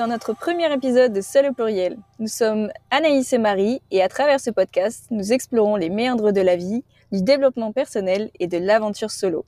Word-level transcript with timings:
dans 0.00 0.06
notre 0.06 0.32
premier 0.32 0.72
épisode 0.72 1.12
de 1.12 1.20
Seul 1.20 1.50
au 1.50 1.52
pluriel. 1.52 1.98
Nous 2.20 2.26
sommes 2.26 2.70
Anaïs 2.90 3.34
et 3.34 3.38
Marie 3.38 3.82
et 3.90 4.00
à 4.00 4.08
travers 4.08 4.40
ce 4.40 4.48
podcast, 4.48 5.04
nous 5.10 5.34
explorons 5.34 5.76
les 5.76 5.90
méandres 5.90 6.32
de 6.32 6.40
la 6.40 6.56
vie, 6.56 6.84
du 7.12 7.20
développement 7.20 7.70
personnel 7.70 8.30
et 8.40 8.46
de 8.46 8.56
l'aventure 8.56 9.10
solo. 9.10 9.44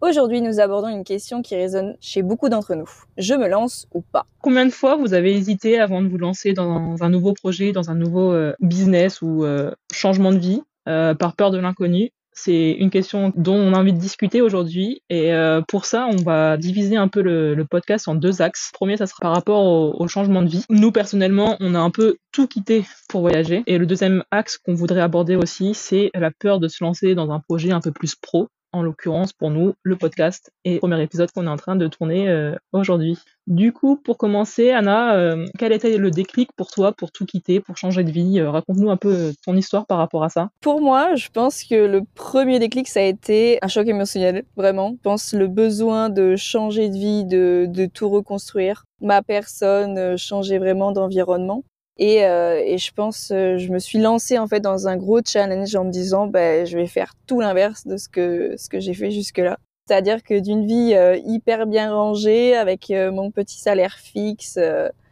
Aujourd'hui, 0.00 0.40
nous 0.40 0.60
abordons 0.60 0.86
une 0.86 1.02
question 1.02 1.42
qui 1.42 1.56
résonne 1.56 1.96
chez 2.00 2.22
beaucoup 2.22 2.48
d'entre 2.48 2.76
nous. 2.76 2.88
Je 3.16 3.34
me 3.34 3.48
lance 3.48 3.88
ou 3.92 4.00
pas? 4.00 4.24
Combien 4.40 4.66
de 4.66 4.70
fois 4.70 4.94
vous 4.94 5.14
avez 5.14 5.36
hésité 5.36 5.80
avant 5.80 6.00
de 6.00 6.06
vous 6.06 6.18
lancer 6.18 6.52
dans 6.52 6.94
un 7.00 7.10
nouveau 7.10 7.32
projet, 7.32 7.72
dans 7.72 7.90
un 7.90 7.96
nouveau 7.96 8.32
euh, 8.32 8.54
business 8.60 9.20
ou 9.20 9.42
euh, 9.42 9.72
changement 9.92 10.30
de 10.30 10.38
vie 10.38 10.62
euh, 10.88 11.16
par 11.16 11.34
peur 11.34 11.50
de 11.50 11.58
l'inconnu? 11.58 12.12
C'est 12.42 12.72
une 12.72 12.90
question 12.90 13.32
dont 13.36 13.56
on 13.56 13.74
a 13.74 13.78
envie 13.78 13.92
de 13.92 13.98
discuter 13.98 14.40
aujourd'hui. 14.40 15.02
Et 15.10 15.32
euh, 15.32 15.60
pour 15.66 15.84
ça, 15.84 16.06
on 16.06 16.16
va 16.22 16.56
diviser 16.56 16.96
un 16.96 17.08
peu 17.08 17.20
le, 17.20 17.64
podcast 17.68 18.08
en 18.08 18.14
deux 18.14 18.40
axes. 18.40 18.70
Le 18.72 18.76
premier, 18.76 18.96
ça 18.96 19.06
sera 19.06 19.18
par 19.20 19.34
rapport 19.34 20.00
au, 20.00 20.08
changement 20.08 20.42
de 20.42 20.48
vie. 20.48 20.64
Nous, 20.70 20.92
personnellement, 20.92 21.56
on 21.60 21.74
a 21.74 21.78
un 21.78 21.90
peu 21.90 22.16
tout 22.32 22.46
quitté 22.46 22.84
pour 23.08 23.20
voyager. 23.20 23.62
Et 23.66 23.76
le 23.76 23.86
deuxième 23.86 24.22
axe 24.30 24.56
qu'on 24.58 24.74
voudrait 24.74 25.00
aborder 25.00 25.36
aussi, 25.36 25.74
c'est 25.74 26.10
la 26.14 26.30
peur 26.30 26.60
de 26.60 26.68
se 26.68 26.82
lancer 26.82 27.14
dans 27.14 27.30
un 27.30 27.40
projet 27.40 27.72
un 27.72 27.80
peu 27.80 27.92
plus 27.92 28.14
pro 28.14 28.48
en 28.72 28.82
l'occurrence 28.82 29.32
pour 29.32 29.50
nous 29.50 29.74
le 29.82 29.96
podcast 29.96 30.52
et 30.64 30.74
le 30.74 30.78
premier 30.78 31.02
épisode 31.02 31.30
qu'on 31.32 31.46
est 31.46 31.50
en 31.50 31.56
train 31.56 31.76
de 31.76 31.86
tourner 31.86 32.28
euh, 32.28 32.54
aujourd'hui. 32.72 33.18
Du 33.46 33.72
coup, 33.72 33.96
pour 33.96 34.18
commencer, 34.18 34.70
Anna, 34.70 35.16
euh, 35.16 35.46
quel 35.58 35.72
était 35.72 35.96
le 35.96 36.10
déclic 36.10 36.50
pour 36.54 36.70
toi 36.70 36.92
pour 36.92 37.10
tout 37.12 37.24
quitter, 37.24 37.60
pour 37.60 37.76
changer 37.76 38.04
de 38.04 38.10
vie? 38.10 38.40
Euh, 38.40 38.50
Raconte-nous 38.50 38.90
un 38.90 38.96
peu 38.96 39.32
ton 39.44 39.56
histoire 39.56 39.86
par 39.86 39.98
rapport 39.98 40.22
à 40.22 40.28
ça. 40.28 40.50
Pour 40.60 40.80
moi, 40.80 41.14
je 41.14 41.28
pense 41.30 41.64
que 41.64 41.86
le 41.86 42.02
premier 42.14 42.58
déclic, 42.58 42.88
ça 42.88 43.00
a 43.00 43.04
été 43.04 43.58
un 43.62 43.68
choc 43.68 43.86
émotionnel, 43.86 44.44
vraiment. 44.56 44.92
Je 44.96 45.02
pense 45.02 45.32
le 45.32 45.48
besoin 45.48 46.10
de 46.10 46.36
changer 46.36 46.90
de 46.90 46.94
vie, 46.94 47.24
de, 47.24 47.66
de 47.68 47.86
tout 47.86 48.10
reconstruire. 48.10 48.84
Ma 49.00 49.22
personne, 49.22 50.18
changer 50.18 50.58
vraiment 50.58 50.92
d'environnement. 50.92 51.62
Et, 51.98 52.24
euh, 52.24 52.62
et, 52.64 52.78
je 52.78 52.92
pense, 52.92 53.32
euh, 53.32 53.58
je 53.58 53.72
me 53.72 53.80
suis 53.80 53.98
lancée 53.98 54.38
en 54.38 54.46
fait 54.46 54.60
dans 54.60 54.86
un 54.86 54.96
gros 54.96 55.20
challenge 55.24 55.74
en 55.74 55.84
me 55.84 55.90
disant, 55.90 56.28
ben, 56.28 56.64
je 56.64 56.78
vais 56.78 56.86
faire 56.86 57.14
tout 57.26 57.40
l'inverse 57.40 57.86
de 57.86 57.96
ce 57.96 58.08
que 58.08 58.54
ce 58.56 58.68
que 58.68 58.78
j'ai 58.78 58.94
fait 58.94 59.10
jusque-là. 59.10 59.58
C'est-à-dire 59.86 60.22
que 60.22 60.38
d'une 60.38 60.66
vie 60.66 60.94
euh, 60.94 61.16
hyper 61.24 61.66
bien 61.66 61.92
rangée 61.92 62.54
avec 62.54 62.90
euh, 62.90 63.10
mon 63.10 63.30
petit 63.30 63.58
salaire 63.58 63.96
fixe, 63.98 64.58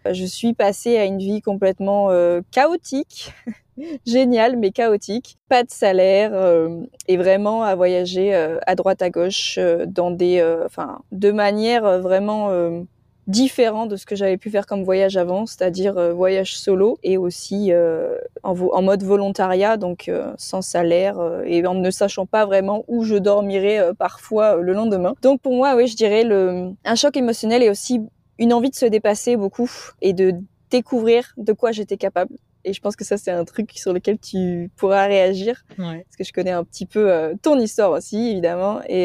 je 0.08 0.24
suis 0.24 0.54
passée 0.54 0.96
à 0.98 1.04
une 1.04 1.18
vie 1.18 1.40
complètement 1.40 2.10
chaotique, 2.52 3.32
géniale 4.06 4.56
mais 4.56 4.70
chaotique, 4.70 5.36
pas 5.48 5.64
de 5.64 5.70
salaire 5.70 6.32
et 7.08 7.16
vraiment 7.16 7.64
à 7.64 7.74
voyager 7.74 8.32
à 8.32 8.74
droite 8.76 9.02
à 9.02 9.10
gauche 9.10 9.58
dans 9.88 10.12
des, 10.12 10.40
enfin, 10.64 11.00
de 11.10 11.32
manière 11.32 12.00
vraiment 12.00 12.50
différent 13.26 13.86
de 13.86 13.96
ce 13.96 14.06
que 14.06 14.14
j'avais 14.14 14.36
pu 14.36 14.50
faire 14.50 14.66
comme 14.66 14.84
voyage 14.84 15.16
avant, 15.16 15.46
c'est-à-dire 15.46 15.98
euh, 15.98 16.12
voyage 16.12 16.56
solo 16.56 16.98
et 17.02 17.16
aussi 17.16 17.72
euh, 17.72 18.16
en, 18.42 18.54
en, 18.56 18.82
mode 18.82 19.02
volontariat, 19.02 19.76
donc 19.76 20.08
euh, 20.08 20.32
sans 20.38 20.62
salaire 20.62 21.18
et 21.44 21.66
en 21.66 21.74
ne 21.74 21.90
sachant 21.90 22.26
pas 22.26 22.46
vraiment 22.46 22.84
où 22.88 23.04
je 23.04 23.16
dormirais 23.16 23.92
parfois 23.98 24.56
le 24.56 24.72
lendemain. 24.72 25.14
Donc 25.22 25.40
pour 25.40 25.54
moi, 25.54 25.74
oui, 25.74 25.86
je 25.88 25.96
dirais 25.96 26.22
le, 26.22 26.70
un 26.84 26.94
choc 26.94 27.16
émotionnel 27.16 27.62
et 27.62 27.70
aussi 27.70 28.00
une 28.38 28.52
envie 28.52 28.70
de 28.70 28.76
se 28.76 28.86
dépasser 28.86 29.36
beaucoup 29.36 29.70
et 30.02 30.12
de 30.12 30.34
découvrir 30.70 31.32
de 31.36 31.52
quoi 31.52 31.72
j'étais 31.72 31.96
capable. 31.96 32.36
Et 32.64 32.72
je 32.72 32.80
pense 32.80 32.96
que 32.96 33.04
ça, 33.04 33.16
c'est 33.16 33.30
un 33.30 33.44
truc 33.44 33.70
sur 33.74 33.92
lequel 33.92 34.18
tu 34.18 34.70
pourras 34.76 35.06
réagir. 35.06 35.64
Ouais. 35.78 36.04
Parce 36.04 36.16
que 36.18 36.24
je 36.24 36.32
connais 36.32 36.50
un 36.50 36.64
petit 36.64 36.84
peu 36.84 37.32
ton 37.40 37.60
histoire 37.60 37.92
aussi, 37.92 38.30
évidemment. 38.30 38.80
Et, 38.88 39.04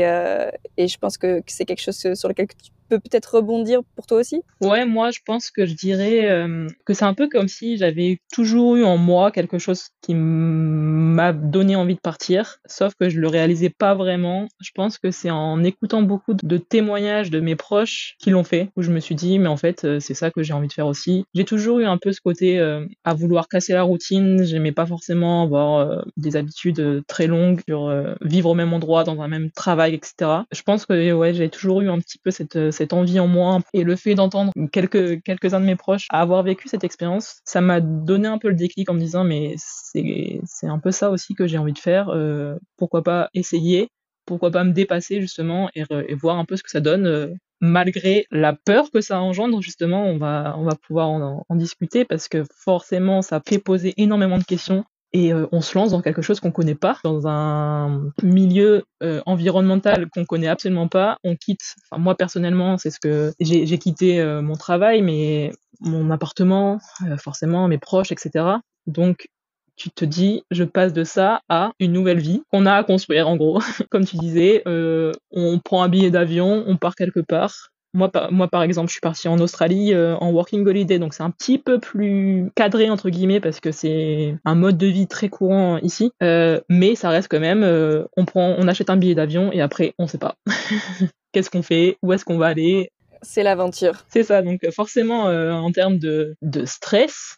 et 0.77 0.87
je 0.87 0.97
pense 0.97 1.19
que, 1.19 1.41
que 1.41 1.51
c'est 1.51 1.65
quelque 1.65 1.81
chose 1.81 2.15
sur 2.15 2.27
lequel 2.27 2.47
tu 2.47 2.71
peut-être 2.95 3.35
rebondir 3.35 3.81
pour 3.95 4.05
toi 4.07 4.19
aussi? 4.19 4.41
Ouais, 4.61 4.85
moi 4.85 5.11
je 5.11 5.19
pense 5.25 5.51
que 5.51 5.65
je 5.65 5.73
dirais 5.73 6.29
euh, 6.29 6.67
que 6.85 6.93
c'est 6.93 7.05
un 7.05 7.13
peu 7.13 7.29
comme 7.29 7.47
si 7.47 7.77
j'avais 7.77 8.19
toujours 8.31 8.75
eu 8.75 8.83
en 8.83 8.97
moi 8.97 9.31
quelque 9.31 9.57
chose 9.57 9.89
qui 10.01 10.13
m'a 10.15 11.33
donné 11.33 11.75
envie 11.75 11.95
de 11.95 11.99
partir, 11.99 12.57
sauf 12.65 12.93
que 12.99 13.09
je 13.09 13.19
le 13.19 13.27
réalisais 13.27 13.69
pas 13.69 13.95
vraiment. 13.95 14.47
Je 14.59 14.71
pense 14.73 14.97
que 14.97 15.11
c'est 15.11 15.31
en 15.31 15.63
écoutant 15.63 16.01
beaucoup 16.01 16.33
de 16.33 16.57
témoignages 16.57 17.29
de 17.29 17.39
mes 17.39 17.55
proches 17.55 18.15
qui 18.19 18.29
l'ont 18.29 18.43
fait, 18.43 18.69
où 18.75 18.81
je 18.81 18.91
me 18.91 18.99
suis 18.99 19.15
dit, 19.15 19.39
mais 19.39 19.47
en 19.47 19.57
fait, 19.57 19.85
euh, 19.85 19.99
c'est 19.99 20.13
ça 20.13 20.31
que 20.31 20.43
j'ai 20.43 20.53
envie 20.53 20.67
de 20.67 20.73
faire 20.73 20.87
aussi. 20.87 21.25
J'ai 21.33 21.45
toujours 21.45 21.79
eu 21.79 21.85
un 21.85 21.97
peu 21.97 22.11
ce 22.11 22.21
côté 22.21 22.59
euh, 22.59 22.85
à 23.03 23.13
vouloir 23.13 23.47
casser 23.47 23.73
la 23.73 23.83
routine, 23.83 24.43
j'aimais 24.43 24.71
pas 24.71 24.85
forcément 24.85 25.43
avoir 25.43 26.03
des 26.17 26.35
habitudes 26.35 27.03
très 27.07 27.27
longues 27.27 27.61
sur 27.67 27.91
vivre 28.21 28.49
au 28.49 28.53
même 28.53 28.73
endroit, 28.73 29.03
dans 29.03 29.21
un 29.21 29.27
même 29.27 29.51
travail, 29.51 29.93
etc. 29.93 30.31
Je 30.51 30.61
pense 30.63 30.85
que 30.85 31.13
ouais, 31.13 31.33
j'ai 31.33 31.49
toujours 31.49 31.81
eu 31.81 31.89
un 31.89 31.99
petit 31.99 32.17
peu 32.17 32.31
cette 32.31 32.71
cette 32.71 32.80
envie 32.93 33.19
en 33.19 33.27
moi 33.27 33.59
et 33.73 33.83
le 33.83 33.95
fait 33.95 34.15
d'entendre 34.15 34.51
quelques 34.71 35.21
quelques-uns 35.23 35.59
de 35.59 35.65
mes 35.65 35.75
proches 35.75 36.07
avoir 36.09 36.43
vécu 36.43 36.67
cette 36.67 36.83
expérience, 36.83 37.41
ça 37.45 37.61
m'a 37.61 37.81
donné 37.81 38.27
un 38.27 38.37
peu 38.37 38.49
le 38.49 38.55
déclic 38.55 38.89
en 38.89 38.93
me 38.93 38.99
disant 38.99 39.23
mais 39.23 39.55
c'est 39.57 40.39
c'est 40.45 40.67
un 40.67 40.79
peu 40.79 40.91
ça 40.91 41.09
aussi 41.09 41.33
que 41.33 41.47
j'ai 41.47 41.57
envie 41.57 41.73
de 41.73 41.79
faire. 41.79 42.09
Euh, 42.09 42.55
pourquoi 42.77 43.03
pas 43.03 43.29
essayer 43.33 43.89
Pourquoi 44.25 44.51
pas 44.51 44.63
me 44.63 44.73
dépasser 44.73 45.21
justement 45.21 45.69
et, 45.75 45.83
voir 46.15 46.37
un 46.37 46.45
peu 46.45 46.55
ce 46.55 46.63
que 46.63 46.69
ça 46.69 46.81
donne 46.81 47.05
euh, 47.07 47.27
malgré 47.61 48.25
la 48.31 48.53
peur 48.53 48.89
que 48.91 49.01
ça 49.01 49.21
engendre, 49.21 49.61
justement, 49.61 50.05
on 50.05 50.17
va, 50.17 50.55
on 50.57 50.63
va 50.63 50.75
pouvoir 50.75 51.09
en, 51.09 51.45
en, 51.47 51.55
discuter 51.55 52.05
parce 52.05 52.27
que 52.27 52.43
forcément, 52.63 53.21
ça 53.21 53.39
fait 53.47 53.59
poser 53.59 53.93
énormément 53.97 54.39
de 54.39 54.43
questions 54.43 54.83
et 55.13 55.33
euh, 55.33 55.47
on 55.51 55.61
se 55.61 55.77
lance 55.77 55.91
dans 55.91 56.01
quelque 56.01 56.21
chose 56.21 56.39
qu'on 56.39 56.51
connaît 56.51 56.75
pas, 56.75 56.97
dans 57.03 57.27
un 57.27 58.11
milieu 58.23 58.83
euh, 59.03 59.21
environnemental 59.25 60.09
qu'on 60.09 60.25
connaît 60.25 60.47
absolument 60.47 60.87
pas. 60.87 61.17
On 61.23 61.35
quitte, 61.35 61.75
enfin 61.89 62.01
moi 62.01 62.15
personnellement, 62.15 62.77
c'est 62.77 62.91
ce 62.91 62.99
que 62.99 63.33
j'ai 63.39 63.77
quitté 63.77 64.21
euh, 64.21 64.41
mon 64.41 64.55
travail, 64.55 65.01
mais 65.01 65.51
mon 65.81 66.11
appartement, 66.11 66.79
forcément 67.17 67.67
mes 67.67 67.77
proches, 67.77 68.11
etc. 68.11 68.45
Donc 68.87 69.27
tu 69.75 69.89
te 69.89 70.05
dis, 70.05 70.43
je 70.51 70.63
passe 70.63 70.93
de 70.93 71.03
ça 71.03 71.41
à 71.49 71.71
une 71.79 71.91
nouvelle 71.91 72.19
vie 72.19 72.43
qu'on 72.51 72.65
a 72.65 72.73
à 72.73 72.83
construire 72.83 73.27
en 73.27 73.35
gros. 73.35 73.59
Comme 73.89 74.05
tu 74.05 74.17
disais, 74.17 74.63
on 74.65 75.59
prend 75.59 75.83
un 75.83 75.89
billet 75.89 76.11
d'avion, 76.11 76.63
on 76.67 76.77
part 76.77 76.95
quelque 76.95 77.19
part, 77.19 77.70
moi, 77.93 78.09
par, 78.09 78.31
moi, 78.31 78.47
par 78.47 78.63
exemple, 78.63 78.87
je 78.87 78.93
suis 78.93 79.01
partie 79.01 79.27
en 79.27 79.39
Australie 79.39 79.93
euh, 79.93 80.15
en 80.17 80.31
working 80.31 80.65
holiday, 80.65 80.99
donc 80.99 81.13
c'est 81.13 81.23
un 81.23 81.31
petit 81.31 81.57
peu 81.57 81.79
plus 81.79 82.49
cadré 82.55 82.89
entre 82.89 83.09
guillemets 83.09 83.39
parce 83.39 83.59
que 83.59 83.71
c'est 83.71 84.35
un 84.45 84.55
mode 84.55 84.77
de 84.77 84.87
vie 84.87 85.07
très 85.07 85.29
courant 85.29 85.77
ici, 85.79 86.11
euh, 86.23 86.61
mais 86.69 86.95
ça 86.95 87.09
reste 87.09 87.27
quand 87.29 87.39
même, 87.39 87.63
euh, 87.63 88.05
on 88.15 88.25
prend, 88.25 88.55
on 88.57 88.67
achète 88.67 88.89
un 88.89 88.97
billet 88.97 89.15
d'avion 89.15 89.51
et 89.51 89.61
après 89.61 89.93
on 89.97 90.07
sait 90.07 90.17
pas. 90.17 90.35
Qu'est-ce 91.33 91.49
qu'on 91.49 91.63
fait? 91.63 91.97
Où 92.01 92.13
est-ce 92.13 92.25
qu'on 92.25 92.37
va 92.37 92.47
aller? 92.47 92.91
C'est 93.21 93.43
l'aventure. 93.43 94.05
C'est 94.09 94.23
ça, 94.23 94.41
donc 94.41 94.67
forcément 94.71 95.25
en 95.25 95.71
termes 95.71 95.99
de, 95.99 96.35
de 96.41 96.65
stress, 96.65 97.37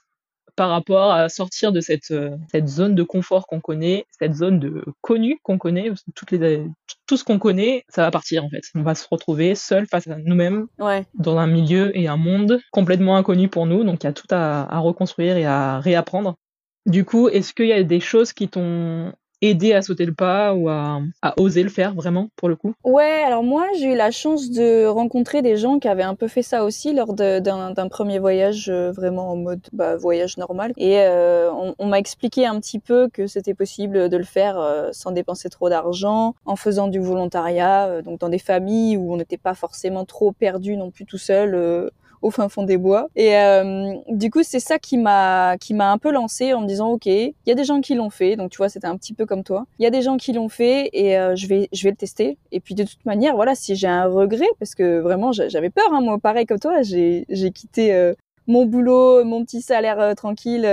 par 0.55 0.69
rapport 0.69 1.11
à 1.11 1.29
sortir 1.29 1.71
de 1.71 1.81
cette, 1.81 2.11
euh, 2.11 2.31
cette 2.51 2.67
zone 2.67 2.95
de 2.95 3.03
confort 3.03 3.47
qu'on 3.47 3.59
connaît, 3.59 4.05
cette 4.19 4.35
zone 4.35 4.59
de 4.59 4.83
connu 5.01 5.39
qu'on 5.43 5.57
connaît, 5.57 5.91
toutes 6.15 6.31
les, 6.31 6.63
tout 7.07 7.17
ce 7.17 7.23
qu'on 7.23 7.39
connaît, 7.39 7.83
ça 7.89 8.03
va 8.03 8.11
partir 8.11 8.43
en 8.45 8.49
fait. 8.49 8.63
On 8.75 8.83
va 8.83 8.95
se 8.95 9.07
retrouver 9.09 9.55
seul 9.55 9.87
face 9.87 10.07
à 10.07 10.17
nous-mêmes 10.17 10.67
dans 11.13 11.37
un 11.37 11.47
milieu 11.47 11.97
et 11.97 12.07
un 12.07 12.17
monde 12.17 12.59
complètement 12.71 13.17
inconnu 13.17 13.47
pour 13.47 13.65
nous, 13.65 13.83
donc 13.83 14.03
il 14.03 14.07
y 14.07 14.09
a 14.09 14.13
tout 14.13 14.27
à, 14.29 14.73
à 14.73 14.79
reconstruire 14.79 15.37
et 15.37 15.45
à 15.45 15.79
réapprendre. 15.79 16.35
Du 16.85 17.05
coup, 17.05 17.29
est-ce 17.29 17.53
qu'il 17.53 17.67
y 17.67 17.73
a 17.73 17.83
des 17.83 17.99
choses 17.99 18.33
qui 18.33 18.49
t'ont 18.49 19.13
aider 19.43 19.73
à 19.73 19.81
sauter 19.81 20.05
le 20.05 20.13
pas 20.13 20.53
ou 20.53 20.69
à, 20.69 21.01
oser 21.37 21.63
le 21.63 21.69
faire 21.69 21.93
vraiment 21.93 22.29
pour 22.37 22.47
le 22.47 22.55
coup 22.55 22.73
Ouais, 22.85 23.23
alors 23.25 23.43
moi 23.43 23.65
j'ai 23.77 23.93
eu 23.93 23.95
la 23.95 24.09
chance 24.09 24.49
de 24.49 24.85
rencontrer 24.85 25.41
des 25.41 25.57
gens 25.57 25.79
qui 25.79 25.89
avaient 25.89 26.03
un 26.03 26.15
peu 26.15 26.29
fait 26.29 26.41
ça 26.41 26.63
aussi 26.63 26.93
lors 26.93 27.13
d'un 27.13 27.87
premier 27.89 28.19
voyage 28.19 28.69
euh, 28.69 28.91
vraiment 28.91 29.31
en 29.31 29.35
mode 29.35 29.61
bah, 29.73 29.97
voyage 29.97 30.37
normal. 30.37 30.71
Et 30.77 30.99
euh, 30.99 31.51
on, 31.77 31.87
m'a 31.87 31.99
expliqué 31.99 32.45
un 32.45 32.59
petit 32.59 32.79
peu 32.79 33.09
que 33.09 33.27
c'était 33.27 33.53
possible 33.53 34.07
de 34.09 34.17
le 34.17 34.23
faire 34.23 34.57
euh, 34.57 34.89
sans 34.93 35.11
dépenser 35.11 35.49
trop 35.49 35.69
d'argent, 35.69 36.35
en 36.45 36.55
faisant 36.55 36.87
du 36.87 36.99
volontariat, 36.99 38.01
donc 38.01 38.19
dans 38.19 38.29
des 38.29 38.39
familles 38.39 38.95
où 38.95 39.13
on 39.13 39.18
n'était 39.18 39.38
pas 39.38 39.53
forcément 39.53 40.06
trop 40.06 40.31
perdu 40.31 40.77
non 40.77 40.89
plus 40.89 41.06
tout 41.06 41.18
seul 41.18 41.91
au 42.23 42.31
fin 42.31 42.49
fond 42.49 42.63
des 42.63 42.77
bois. 42.77 43.09
Et 43.15 43.37
euh, 43.37 43.93
du 44.07 44.31
coup, 44.31 44.41
c'est 44.43 44.59
ça 44.59 44.79
qui 44.79 44.97
m'a 44.97 45.57
qui 45.59 45.73
m'a 45.73 45.91
un 45.91 45.97
peu 45.99 46.11
lancé 46.11 46.53
en 46.53 46.61
me 46.61 46.67
disant 46.67 46.89
ok, 46.91 47.05
il 47.05 47.33
y 47.45 47.51
a 47.51 47.55
des 47.55 47.65
gens 47.65 47.81
qui 47.81 47.93
l'ont 47.93 48.09
fait, 48.09 48.35
donc 48.35 48.49
tu 48.49 48.57
vois, 48.57 48.69
c'était 48.69 48.87
un 48.87 48.97
petit 48.97 49.13
peu 49.13 49.25
comme 49.25 49.43
toi. 49.43 49.65
Il 49.77 49.83
y 49.83 49.85
a 49.85 49.91
des 49.91 50.01
gens 50.01 50.17
qui 50.17 50.33
l'ont 50.33 50.49
fait 50.49 50.89
et 50.93 51.17
euh, 51.17 51.35
je 51.35 51.47
vais 51.47 51.69
je 51.71 51.83
vais 51.83 51.91
le 51.91 51.97
tester. 51.97 52.37
Et 52.51 52.59
puis 52.59 52.73
de 52.73 52.83
toute 52.83 53.05
manière, 53.05 53.35
voilà, 53.35 53.53
si 53.53 53.75
j'ai 53.75 53.87
un 53.87 54.05
regret, 54.05 54.47
parce 54.57 54.73
que 54.73 54.99
vraiment 54.99 55.31
j'avais 55.33 55.69
peur, 55.69 55.93
hein, 55.93 56.01
moi, 56.01 56.17
pareil 56.17 56.45
comme 56.45 56.59
toi, 56.59 56.81
j'ai 56.81 57.25
j'ai 57.29 57.51
quitté 57.51 57.93
euh, 57.93 58.13
mon 58.47 58.65
boulot, 58.65 59.23
mon 59.25 59.43
petit 59.43 59.61
salaire 59.61 60.15
tranquille, 60.15 60.67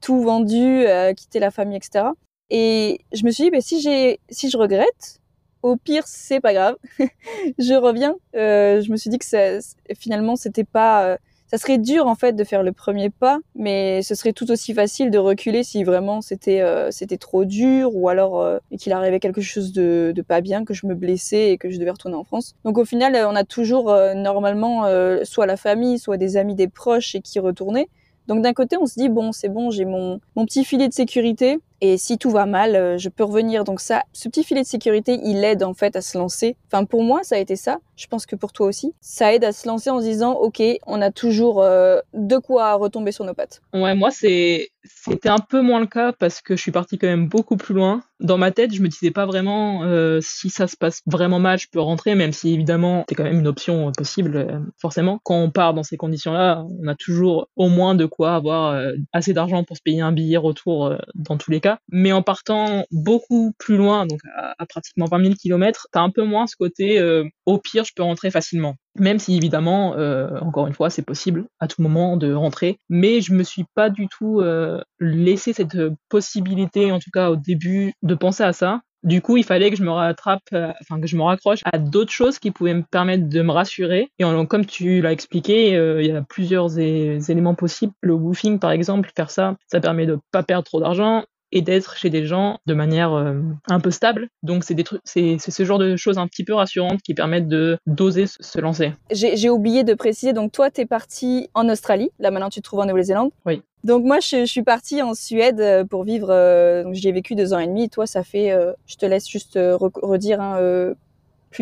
tout 0.00 0.20
vendu, 0.20 0.84
quitté 1.16 1.38
la 1.38 1.50
famille, 1.50 1.76
etc. 1.76 2.06
Et 2.50 3.00
je 3.12 3.24
me 3.24 3.30
suis 3.30 3.44
dit, 3.44 3.50
bah, 3.50 3.60
si 3.60 3.80
j'ai 3.80 4.20
si 4.30 4.50
je 4.50 4.56
regrette, 4.56 5.20
au 5.64 5.76
pire, 5.76 6.02
c'est 6.06 6.40
pas 6.40 6.52
grave. 6.52 6.76
je 7.58 7.74
reviens. 7.74 8.16
Euh, 8.36 8.82
je 8.82 8.92
me 8.92 8.96
suis 8.96 9.08
dit 9.08 9.18
que 9.18 9.60
finalement, 9.98 10.36
c'était 10.36 10.62
pas, 10.62 11.06
euh, 11.06 11.16
ça 11.46 11.56
serait 11.56 11.78
dur 11.78 12.06
en 12.06 12.14
fait 12.14 12.34
de 12.34 12.44
faire 12.44 12.62
le 12.62 12.72
premier 12.72 13.08
pas, 13.08 13.38
mais 13.54 14.02
ce 14.02 14.14
serait 14.14 14.34
tout 14.34 14.50
aussi 14.50 14.74
facile 14.74 15.10
de 15.10 15.16
reculer 15.16 15.64
si 15.64 15.82
vraiment 15.82 16.20
c'était 16.20 16.60
euh, 16.60 16.90
c'était 16.90 17.16
trop 17.16 17.46
dur 17.46 17.96
ou 17.96 18.10
alors 18.10 18.46
qu'il 18.78 18.92
arrivait 18.92 19.20
quelque 19.20 19.40
chose 19.40 19.72
de, 19.72 20.12
de, 20.14 20.22
pas 20.22 20.42
bien, 20.42 20.66
que 20.66 20.74
je 20.74 20.86
me 20.86 20.94
blessais 20.94 21.52
et 21.52 21.56
que 21.56 21.70
je 21.70 21.78
devais 21.78 21.92
retourner 21.92 22.16
en 22.16 22.24
France. 22.24 22.54
Donc 22.66 22.76
au 22.76 22.84
final, 22.84 23.16
on 23.26 23.34
a 23.34 23.44
toujours 23.44 23.86
normalement 24.14 24.84
soit 25.24 25.46
la 25.46 25.56
famille, 25.56 25.98
soit 25.98 26.18
des 26.18 26.36
amis, 26.36 26.54
des 26.54 26.68
proches 26.68 27.14
et 27.14 27.22
qui 27.22 27.38
retournaient. 27.38 27.88
Donc 28.26 28.42
d'un 28.42 28.52
côté, 28.52 28.76
on 28.78 28.86
se 28.86 28.98
dit 28.98 29.08
bon, 29.08 29.32
c'est 29.32 29.48
bon, 29.48 29.70
j'ai 29.70 29.86
mon, 29.86 30.20
mon 30.36 30.44
petit 30.44 30.64
filet 30.64 30.88
de 30.88 30.94
sécurité 30.94 31.58
et 31.86 31.98
si 31.98 32.16
tout 32.16 32.30
va 32.30 32.46
mal, 32.46 32.76
euh, 32.76 32.96
je 32.96 33.10
peux 33.10 33.24
revenir. 33.24 33.62
Donc 33.62 33.78
ça, 33.78 34.04
ce 34.14 34.30
petit 34.30 34.42
filet 34.42 34.62
de 34.62 34.66
sécurité, 34.66 35.20
il 35.22 35.44
aide 35.44 35.62
en 35.62 35.74
fait 35.74 35.96
à 35.96 36.00
se 36.00 36.16
lancer. 36.16 36.56
Enfin 36.66 36.86
pour 36.86 37.02
moi, 37.02 37.20
ça 37.24 37.34
a 37.34 37.38
été 37.38 37.56
ça. 37.56 37.76
Je 37.94 38.06
pense 38.06 38.24
que 38.24 38.36
pour 38.36 38.54
toi 38.54 38.66
aussi, 38.66 38.94
ça 39.02 39.34
aide 39.34 39.44
à 39.44 39.52
se 39.52 39.68
lancer 39.68 39.90
en 39.90 40.00
se 40.00 40.06
disant 40.06 40.32
ok, 40.32 40.62
on 40.86 41.02
a 41.02 41.10
toujours 41.10 41.62
euh, 41.62 42.00
de 42.14 42.38
quoi 42.38 42.72
retomber 42.74 43.12
sur 43.12 43.26
nos 43.26 43.34
pattes. 43.34 43.60
Ouais, 43.74 43.94
moi 43.94 44.10
c'était 44.10 45.28
un 45.28 45.38
peu 45.38 45.60
moins 45.60 45.78
le 45.78 45.86
cas 45.86 46.12
parce 46.12 46.40
que 46.40 46.56
je 46.56 46.62
suis 46.62 46.72
partie 46.72 46.96
quand 46.96 47.06
même 47.06 47.28
beaucoup 47.28 47.58
plus 47.58 47.74
loin. 47.74 48.02
Dans 48.18 48.38
ma 48.38 48.50
tête, 48.50 48.72
je 48.72 48.80
me 48.80 48.88
disais 48.88 49.10
pas 49.10 49.26
vraiment 49.26 49.82
euh, 49.82 50.20
si 50.22 50.48
ça 50.48 50.66
se 50.66 50.76
passe 50.76 51.02
vraiment 51.04 51.38
mal, 51.38 51.58
je 51.58 51.68
peux 51.70 51.80
rentrer, 51.80 52.14
même 52.14 52.32
si 52.32 52.54
évidemment 52.54 53.04
c'est 53.08 53.14
quand 53.14 53.24
même 53.24 53.40
une 53.40 53.46
option 53.46 53.92
possible. 53.92 54.62
forcément, 54.78 55.20
quand 55.22 55.36
on 55.36 55.50
part 55.50 55.74
dans 55.74 55.82
ces 55.82 55.98
conditions-là, 55.98 56.64
on 56.82 56.88
a 56.88 56.94
toujours 56.94 57.48
au 57.56 57.68
moins 57.68 57.94
de 57.94 58.06
quoi 58.06 58.34
avoir 58.34 58.80
assez 59.12 59.34
d'argent 59.34 59.64
pour 59.64 59.76
se 59.76 59.82
payer 59.82 60.00
un 60.00 60.12
billet 60.12 60.38
retour 60.38 60.94
dans 61.14 61.36
tous 61.36 61.50
les 61.50 61.60
cas. 61.60 61.73
Mais 61.90 62.12
en 62.12 62.22
partant 62.22 62.84
beaucoup 62.90 63.52
plus 63.58 63.76
loin, 63.76 64.06
donc 64.06 64.20
à, 64.36 64.66
pratiquement 64.66 65.06
20 65.06 65.22
000 65.22 65.34
km, 65.40 65.88
t'as 65.92 66.00
un 66.00 66.10
peu 66.10 66.22
moins 66.22 66.46
ce 66.46 66.56
côté 66.56 66.98
euh, 66.98 67.24
au 67.46 67.58
pire, 67.58 67.84
je 67.84 67.92
peux 67.94 68.02
rentrer 68.02 68.30
facilement. 68.30 68.76
Même 68.98 69.18
si 69.18 69.36
évidemment, 69.36 69.94
euh, 69.96 70.38
encore 70.40 70.66
une 70.66 70.72
fois, 70.72 70.90
c'est 70.90 71.02
possible 71.02 71.46
à 71.60 71.66
tout 71.66 71.82
moment 71.82 72.16
de 72.16 72.32
rentrer. 72.32 72.78
Mais 72.88 73.20
je 73.20 73.32
me 73.32 73.42
suis 73.42 73.64
pas 73.74 73.90
du 73.90 74.08
tout 74.08 74.40
euh, 74.40 74.80
laissé 75.00 75.52
cette 75.52 75.76
possibilité, 76.08 76.92
en 76.92 76.98
tout 76.98 77.10
cas 77.12 77.30
au 77.30 77.36
début, 77.36 77.92
de 78.02 78.14
penser 78.14 78.44
à 78.44 78.52
ça. 78.52 78.80
Du 79.02 79.20
coup, 79.20 79.36
il 79.36 79.44
fallait 79.44 79.70
que 79.70 79.76
je 79.76 79.82
me 79.82 79.90
rattrape, 79.90 80.48
enfin 80.80 80.98
que 80.98 81.06
je 81.06 81.16
me 81.16 81.22
raccroche 81.22 81.60
à 81.70 81.76
d'autres 81.76 82.10
choses 82.10 82.38
qui 82.38 82.50
pouvaient 82.50 82.72
me 82.72 82.84
permettre 82.90 83.28
de 83.28 83.42
me 83.42 83.52
rassurer. 83.52 84.08
Et 84.18 84.24
comme 84.48 84.64
tu 84.64 85.02
l'as 85.02 85.12
expliqué, 85.12 85.72
il 85.74 86.06
y 86.06 86.10
a 86.10 86.22
plusieurs 86.22 86.78
éléments 86.78 87.54
possibles. 87.54 87.92
Le 88.00 88.14
woofing, 88.14 88.58
par 88.58 88.70
exemple, 88.70 89.10
faire 89.14 89.30
ça, 89.30 89.56
ça 89.70 89.80
permet 89.80 90.06
de 90.06 90.18
pas 90.32 90.42
perdre 90.42 90.64
trop 90.64 90.80
d'argent 90.80 91.22
et 91.54 91.62
d'être 91.62 91.96
chez 91.96 92.10
des 92.10 92.26
gens 92.26 92.58
de 92.66 92.74
manière 92.74 93.14
euh, 93.14 93.40
un 93.68 93.80
peu 93.80 93.90
stable. 93.90 94.28
Donc 94.42 94.64
c'est 94.64 94.74
des 94.74 94.84
trucs, 94.84 95.00
c'est 95.04 95.38
ce 95.38 95.64
genre 95.64 95.78
de 95.78 95.96
choses 95.96 96.18
un 96.18 96.26
petit 96.26 96.44
peu 96.44 96.52
rassurantes 96.52 97.00
qui 97.00 97.14
permettent 97.14 97.48
de 97.48 97.78
d'oser 97.86 98.26
se 98.26 98.60
lancer. 98.60 98.92
J'ai 99.10 99.48
oublié 99.48 99.84
de 99.84 99.94
préciser. 99.94 100.32
Donc 100.32 100.52
toi, 100.52 100.70
tu 100.70 100.82
es 100.82 100.86
parti 100.86 101.48
en 101.54 101.68
Australie. 101.68 102.10
Là 102.18 102.30
maintenant, 102.30 102.50
tu 102.50 102.60
te 102.60 102.64
trouves 102.64 102.80
en 102.80 102.86
Nouvelle-Zélande. 102.86 103.30
Oui. 103.46 103.62
Donc 103.84 104.04
moi, 104.04 104.18
je, 104.18 104.44
suis 104.46 104.62
partie 104.62 105.02
en 105.02 105.14
Suède 105.14 105.60
euh, 105.60 105.84
pour 105.84 106.04
vivre. 106.04 106.28
Euh, 106.30 106.84
j'y 106.92 107.08
ai 107.08 107.12
vécu 107.12 107.34
deux 107.34 107.54
ans 107.54 107.58
et 107.58 107.66
demi. 107.66 107.88
toi, 107.88 108.06
ça 108.06 108.24
fait. 108.24 108.52
je 108.86 108.96
te 108.96 109.06
laisse 109.06 109.28
juste 109.28 109.56
redire. 109.56 110.40
Hein, 110.40 110.94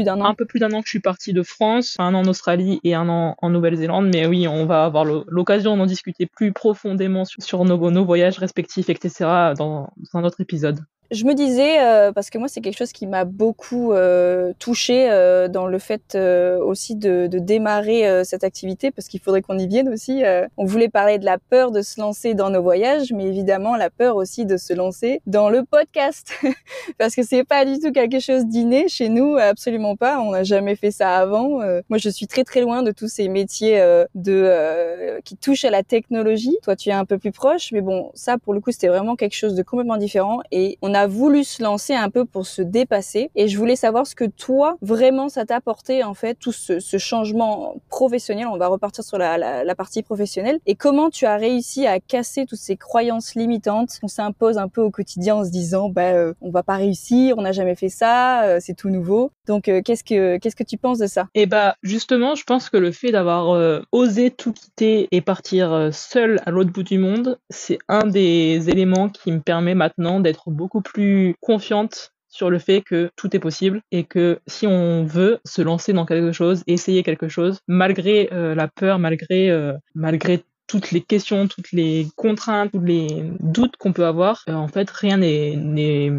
d'un 0.00 0.20
an. 0.20 0.26
Un 0.26 0.34
peu 0.34 0.46
plus 0.46 0.60
d'un 0.60 0.72
an 0.72 0.80
que 0.80 0.86
je 0.86 0.90
suis 0.90 1.00
partie 1.00 1.32
de 1.32 1.42
France, 1.42 1.96
un 1.98 2.14
an 2.14 2.20
en 2.20 2.26
Australie 2.26 2.80
et 2.84 2.94
un 2.94 3.08
an 3.08 3.36
en 3.40 3.50
Nouvelle-Zélande. 3.50 4.10
Mais 4.12 4.26
oui, 4.26 4.48
on 4.48 4.66
va 4.66 4.84
avoir 4.84 5.04
l'occasion 5.04 5.76
d'en 5.76 5.86
discuter 5.86 6.26
plus 6.26 6.52
profondément 6.52 7.24
sur, 7.24 7.64
nos, 7.64 7.90
nos, 7.90 8.04
voyages 8.04 8.38
respectifs, 8.38 8.88
etc. 8.88 9.52
dans 9.56 9.92
un 10.14 10.24
autre 10.24 10.40
épisode 10.40 10.80
je 11.12 11.26
me 11.26 11.34
disais, 11.34 11.78
euh, 11.80 12.10
parce 12.10 12.30
que 12.30 12.38
moi 12.38 12.48
c'est 12.48 12.62
quelque 12.62 12.78
chose 12.78 12.92
qui 12.92 13.06
m'a 13.06 13.24
beaucoup 13.24 13.92
euh, 13.92 14.54
touché 14.58 15.10
euh, 15.10 15.46
dans 15.46 15.66
le 15.66 15.78
fait 15.78 16.14
euh, 16.14 16.58
aussi 16.58 16.96
de, 16.96 17.26
de 17.26 17.38
démarrer 17.38 18.24
cette 18.24 18.44
activité, 18.44 18.90
parce 18.90 19.08
qu'il 19.08 19.20
faudrait 19.20 19.42
qu'on 19.42 19.58
y 19.58 19.66
vienne 19.66 19.88
aussi. 19.90 20.22
on 20.56 20.64
voulait 20.64 20.88
parler 20.88 21.18
de 21.18 21.24
la 21.24 21.38
peur 21.38 21.70
de 21.70 21.82
se 21.82 22.00
lancer 22.00 22.34
dans 22.34 22.48
nos 22.48 22.62
voyages, 22.62 23.12
mais 23.12 23.26
évidemment 23.26 23.76
la 23.76 23.90
peur 23.90 24.16
aussi 24.16 24.46
de 24.46 24.56
se 24.56 24.72
lancer 24.72 25.20
dans 25.26 25.50
le 25.50 25.64
podcast, 25.64 26.32
parce 26.98 27.14
que 27.14 27.22
c'est 27.22 27.44
pas 27.44 27.64
du 27.64 27.78
tout 27.78 27.92
quelque 27.92 28.18
chose 28.18 28.46
d'inné 28.46 28.88
chez 28.88 29.08
nous, 29.08 29.36
absolument 29.36 29.96
pas. 29.96 30.20
On 30.20 30.30
n'a 30.30 30.44
jamais 30.44 30.76
fait 30.76 30.90
ça 30.90 31.16
avant. 31.16 31.60
moi 31.88 31.98
je 31.98 32.08
suis 32.08 32.26
très 32.26 32.44
très 32.44 32.62
loin 32.62 32.82
de 32.82 32.90
tous 32.90 33.08
ces 33.08 33.28
métiers 33.28 33.78
de 34.14 35.20
qui 35.24 35.36
touchent 35.36 35.64
à 35.64 35.70
la 35.70 35.82
technologie. 35.82 36.56
Toi 36.62 36.76
tu 36.76 36.88
es 36.88 36.92
un 36.92 37.04
peu 37.04 37.18
plus 37.18 37.32
proche, 37.32 37.70
mais 37.72 37.82
bon 37.82 38.10
ça 38.14 38.38
pour 38.38 38.54
le 38.54 38.60
coup 38.60 38.72
c'était 38.72 38.88
vraiment 38.88 39.16
quelque 39.16 39.36
chose 39.36 39.54
de 39.54 39.62
complètement 39.62 39.98
différent 39.98 40.40
et 40.50 40.78
on 40.80 40.94
a 40.94 41.01
voulu 41.06 41.44
se 41.44 41.62
lancer 41.62 41.94
un 41.94 42.10
peu 42.10 42.24
pour 42.24 42.46
se 42.46 42.62
dépasser. 42.62 43.30
Et 43.34 43.48
je 43.48 43.58
voulais 43.58 43.76
savoir 43.76 44.06
ce 44.06 44.14
que 44.14 44.24
toi, 44.24 44.76
vraiment, 44.82 45.28
ça 45.28 45.44
t'a 45.44 45.56
apporté, 45.56 46.04
en 46.04 46.14
fait, 46.14 46.34
tout 46.34 46.52
ce, 46.52 46.78
changement 46.98 47.76
professionnel. 47.88 48.46
On 48.46 48.56
va 48.56 48.68
repartir 48.68 49.04
sur 49.04 49.18
la, 49.18 49.74
partie 49.74 50.02
professionnelle. 50.02 50.58
Et 50.66 50.74
comment 50.74 51.10
tu 51.10 51.24
as 51.26 51.36
réussi 51.36 51.86
à 51.86 51.98
casser 51.98 52.46
toutes 52.46 52.58
ces 52.58 52.76
croyances 52.76 53.34
limitantes 53.34 53.98
qu'on 54.00 54.08
s'impose 54.08 54.58
un 54.58 54.68
peu 54.68 54.82
au 54.82 54.90
quotidien 54.90 55.36
en 55.36 55.44
se 55.44 55.50
disant, 55.50 55.88
bah, 55.88 56.12
euh, 56.12 56.34
on 56.40 56.50
va 56.50 56.62
pas 56.62 56.76
réussir, 56.76 57.36
on 57.38 57.42
n'a 57.42 57.52
jamais 57.52 57.74
fait 57.74 57.88
ça, 57.88 58.44
euh, 58.44 58.58
c'est 58.60 58.74
tout 58.74 58.90
nouveau. 58.90 59.32
Donc, 59.46 59.68
euh, 59.68 59.80
qu'est-ce 59.82 60.04
que 60.04 60.36
qu'est-ce 60.38 60.56
que 60.56 60.62
tu 60.62 60.76
penses 60.76 60.98
de 60.98 61.06
ça? 61.06 61.28
Eh 61.34 61.46
bah, 61.46 61.76
justement, 61.82 62.34
je 62.34 62.44
pense 62.44 62.70
que 62.70 62.76
le 62.76 62.92
fait 62.92 63.10
d'avoir 63.10 63.82
osé 63.92 64.30
tout 64.30 64.52
quitter 64.52 65.08
et 65.10 65.20
partir 65.20 65.88
seul 65.92 66.40
à 66.46 66.50
l'autre 66.50 66.70
bout 66.70 66.82
du 66.82 66.98
monde, 66.98 67.38
c'est 67.50 67.78
un 67.88 68.06
des 68.06 68.68
éléments 68.68 69.08
qui 69.08 69.32
me 69.32 69.40
permet 69.40 69.74
maintenant 69.74 70.20
d'être 70.20 70.50
beaucoup 70.50 70.80
plus 70.80 70.91
plus 70.92 71.34
confiante 71.40 72.12
sur 72.32 72.50
le 72.50 72.58
fait 72.58 72.80
que 72.80 73.10
tout 73.14 73.36
est 73.36 73.38
possible 73.38 73.82
et 73.92 74.04
que 74.04 74.40
si 74.46 74.66
on 74.66 75.04
veut 75.04 75.38
se 75.44 75.62
lancer 75.62 75.92
dans 75.92 76.06
quelque 76.06 76.32
chose, 76.32 76.64
essayer 76.66 77.02
quelque 77.02 77.28
chose, 77.28 77.60
malgré 77.68 78.30
euh, 78.32 78.54
la 78.54 78.68
peur, 78.68 78.98
malgré 78.98 79.50
euh, 79.50 79.74
malgré 79.94 80.42
toutes 80.66 80.92
les 80.92 81.02
questions, 81.02 81.48
toutes 81.48 81.72
les 81.72 82.06
contraintes, 82.16 82.70
tous 82.72 82.80
les 82.80 83.30
doutes 83.40 83.76
qu'on 83.76 83.92
peut 83.92 84.06
avoir, 84.06 84.42
euh, 84.48 84.54
en 84.54 84.68
fait, 84.68 84.88
rien 84.88 85.18
n'est 85.18 86.10